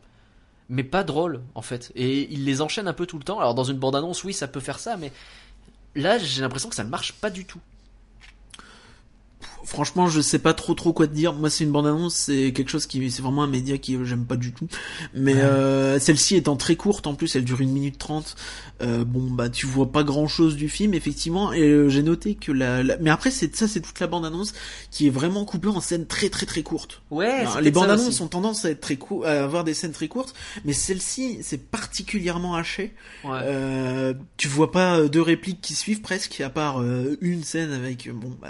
[0.69, 1.91] mais pas drôle en fait.
[1.97, 3.41] Et il les enchaîne un peu tout le temps.
[3.41, 5.11] Alors dans une bande-annonce, oui, ça peut faire ça, mais
[5.97, 7.61] là, j'ai l'impression que ça ne marche pas du tout.
[9.65, 11.33] Franchement, je sais pas trop trop quoi te dire.
[11.35, 14.37] Moi, c'est une bande-annonce, c'est quelque chose qui, c'est vraiment un média qui j'aime pas
[14.37, 14.67] du tout.
[15.15, 18.37] Mais euh, celle-ci étant très courte, en plus, elle dure une minute trente.
[18.83, 21.53] Euh, bon, bah, tu vois pas grand-chose du film, effectivement.
[21.53, 24.55] Et euh, j'ai noté que la, la- mais après, c'est ça, c'est toute la bande-annonce
[24.91, 27.03] qui est vraiment coupée en scènes très très très courtes.
[27.11, 28.23] Ouais, Alors, les peut-être ça bandes annonces aussi.
[28.23, 30.35] ont tendance à être très à avoir des scènes très courtes,
[30.65, 32.95] mais celle-ci c'est particulièrement haché.
[33.25, 33.39] Ouais.
[33.43, 37.73] Euh, tu vois pas euh, deux répliques qui suivent presque, à part euh, une scène
[37.73, 38.49] avec bon bah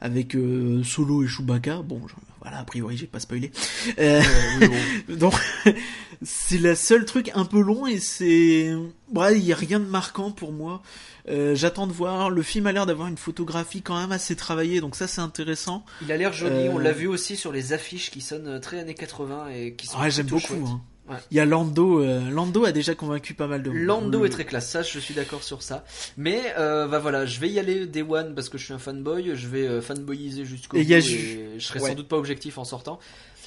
[0.00, 1.82] avec euh, Solo et Chewbacca.
[1.82, 3.50] Bon, je- voilà, a priori j'ai pas spoilé.
[3.98, 4.20] Euh,
[5.08, 5.34] donc
[6.22, 8.74] c'est la seule truc un peu long et c'est
[9.14, 10.82] ouais, il y a rien de marquant pour moi.
[11.28, 12.28] Euh, J'attends de voir.
[12.28, 15.84] Le film a l'air d'avoir une photographie quand même assez travaillée, donc ça c'est intéressant.
[16.02, 16.68] Il a l'air joli.
[16.68, 19.98] On l'a vu aussi sur les affiches qui sonnent très années 80 et qui sont
[19.98, 20.40] Ouais, j'aime beaucoup.
[20.46, 20.60] chouettes.
[20.66, 20.82] hein.
[21.08, 21.16] Ouais.
[21.30, 22.02] Il y a Lando.
[22.02, 23.78] euh, Lando a déjà convaincu pas mal de monde.
[23.78, 25.84] Lando Le- est très classe, ça je suis d'accord sur ça.
[26.16, 28.78] Mais euh, bah voilà, je vais y aller Day One parce que je suis un
[28.78, 31.90] fanboy, je vais euh, fanboyiser jusqu'au bout il y a et ju- je serai ouais.
[31.90, 32.98] sans doute pas objectif en sortant.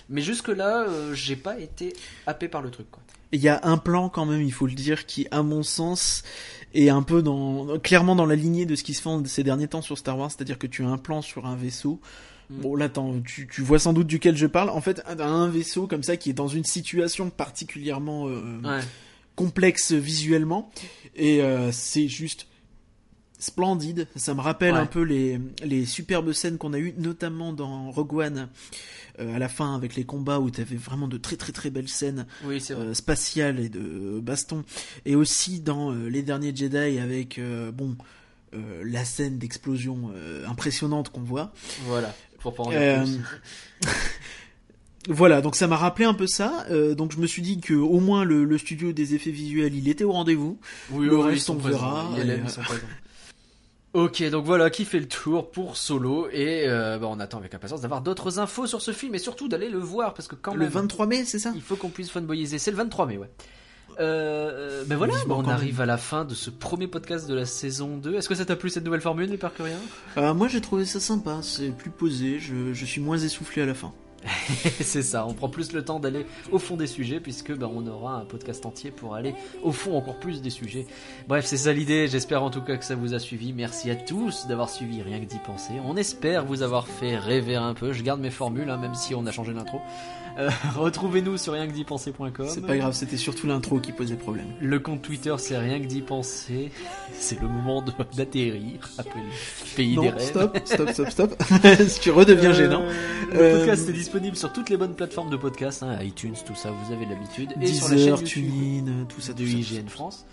[0.10, 1.94] Mais jusque là, j'ai pas été
[2.28, 2.90] happé par le truc.
[2.92, 3.02] Quoi.
[3.34, 6.24] Il y a un plan quand même, il faut le dire, qui, à mon sens,
[6.74, 9.68] est un peu dans, clairement dans la lignée de ce qui se fait ces derniers
[9.68, 12.00] temps sur Star Wars, c'est-à-dire que tu as un plan sur un vaisseau.
[12.50, 12.62] Mm.
[12.62, 12.90] Bon, là,
[13.26, 14.70] tu, tu vois sans doute duquel je parle.
[14.70, 18.80] En fait, un, un vaisseau comme ça qui est dans une situation particulièrement euh, Ouais.
[19.36, 20.72] complexe visuellement,
[21.16, 22.48] et euh, c'est juste
[23.40, 24.08] splendide.
[24.16, 24.80] Ça me rappelle Ouais.
[24.80, 28.50] un peu les, les superbes scènes qu'on a eues, notamment dans Rogue One,
[29.20, 31.70] euh, à la fin avec les combats où tu avais vraiment de très très très
[31.70, 34.64] belles scènes Oui, euh, spatiales et de baston,
[35.06, 37.40] et aussi dans euh, les derniers Jedi avec
[37.74, 37.96] bon
[38.84, 40.10] la scène d'explosion
[40.48, 41.52] impressionnante qu'on voit.
[41.86, 43.90] Voilà, pour pas en dire Euh, plus.
[45.10, 46.66] Voilà, donc ça m'a rappelé un peu ça.
[46.70, 49.74] euh, donc je me suis dit que au moins le, le studio des effets visuels,
[49.74, 50.60] il était au rendez-vous.
[50.92, 52.62] Oui, le oui, reste, on verra, présents.
[53.94, 57.54] Ok, donc voilà qui fait le tour pour Solo et euh, bah, on attend avec
[57.54, 60.54] impatience d'avoir d'autres infos sur ce film et surtout d'aller le voir parce que quand
[60.54, 61.54] le même 23 mai, c'est ça?
[61.56, 62.60] il faut qu'on puisse fanboyiser.
[62.60, 63.30] C'est le 23 mai, ouais.
[64.00, 67.46] Euh, ben voilà, bah, on arrive à la fin de ce premier podcast de la
[67.46, 68.16] saison 2.
[68.16, 69.80] Est-ce que ça t'a plu cette nouvelle formule, les Parcuriens
[70.18, 73.66] Euh, Moi j'ai trouvé ça sympa, c'est plus posé, je, je suis moins essoufflé à
[73.66, 73.94] la fin.
[74.82, 77.86] C'est ça, on prend plus le temps d'aller au fond des sujets puisque ben, on
[77.88, 80.86] aura un podcast entier pour aller au fond encore plus des sujets.
[81.28, 83.54] Bref, c'est ça l'idée, j'espère en tout cas que ça vous a suivi.
[83.54, 85.74] Merci à tous d'avoir suivi rien que d'y penser.
[85.86, 87.94] On espère vous avoir fait rêver un peu.
[87.94, 89.80] Je garde mes formules, hein, même si on a changé l'intro.
[90.38, 92.32] Euh, Retrouvez-nous sur rien que d'y penser.com.
[92.48, 94.46] C'est pas grave, c'était surtout l'intro qui posait problème.
[94.62, 96.72] Le compte Twitter, c'est rien que d'y penser.
[97.14, 97.84] C'est le moment
[98.16, 100.20] d'atterrir après le pays des Non, rêves.
[100.22, 101.44] stop, stop, stop, stop.
[102.02, 102.84] tu redeviens Euh, gênant.
[103.32, 106.56] Le Euh, podcast est disponible sur toutes les bonnes plateformes de podcast, hein, iTunes, tout
[106.56, 107.54] ça, vous avez l'habitude.
[107.60, 108.52] Et sur la Deezer, chaîne YouTube
[108.84, 109.58] TuneIn, tout ça, de tout ça.
[109.58, 110.26] IGN France.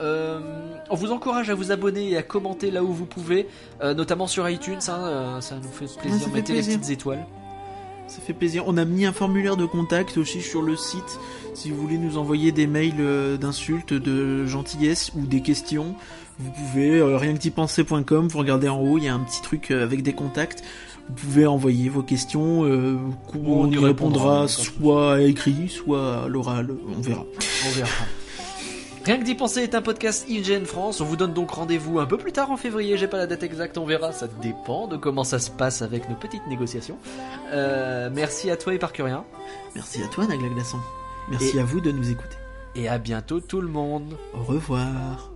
[0.00, 0.40] Euh,
[0.88, 3.46] on vous encourage à vous abonner et à commenter là où vous pouvez,
[3.82, 6.20] euh, notamment sur iTunes, hein, euh, ça nous fait plaisir.
[6.20, 6.72] ça fait Mettez plaisir.
[6.72, 7.26] les petites étoiles.
[8.12, 8.64] Ça fait plaisir.
[8.66, 11.18] On a mis un formulaire de contact aussi sur le site.
[11.54, 15.94] Si vous voulez nous envoyer des mails euh, d'insultes, de gentillesse ou des questions,
[16.38, 19.20] Vous pouvez, euh, rien que d'y penser.com, vous regardez en haut, il y a un
[19.20, 20.62] petit truc euh, avec des contacts.
[21.08, 22.98] Vous pouvez envoyer vos questions, euh,
[23.32, 27.24] on, On y répondra, répondra soit à écrit, soit à l'oral, on verra.
[27.66, 27.88] On verra.
[29.04, 31.00] Rien que d'y penser est un podcast IGN France.
[31.00, 32.96] On vous donne donc rendez-vous un peu plus tard en février.
[32.96, 34.12] J'ai pas la date exacte, on verra.
[34.12, 36.98] Ça dépend de comment ça se passe avec nos petites négociations.
[37.52, 39.24] Euh, merci à toi et Parcurien.
[39.74, 40.78] Merci à toi, Nagla Glaçon.
[41.28, 42.36] Merci Et- à vous de nous écouter.
[42.76, 44.16] Et à bientôt tout le monde.
[44.34, 45.31] Au revoir.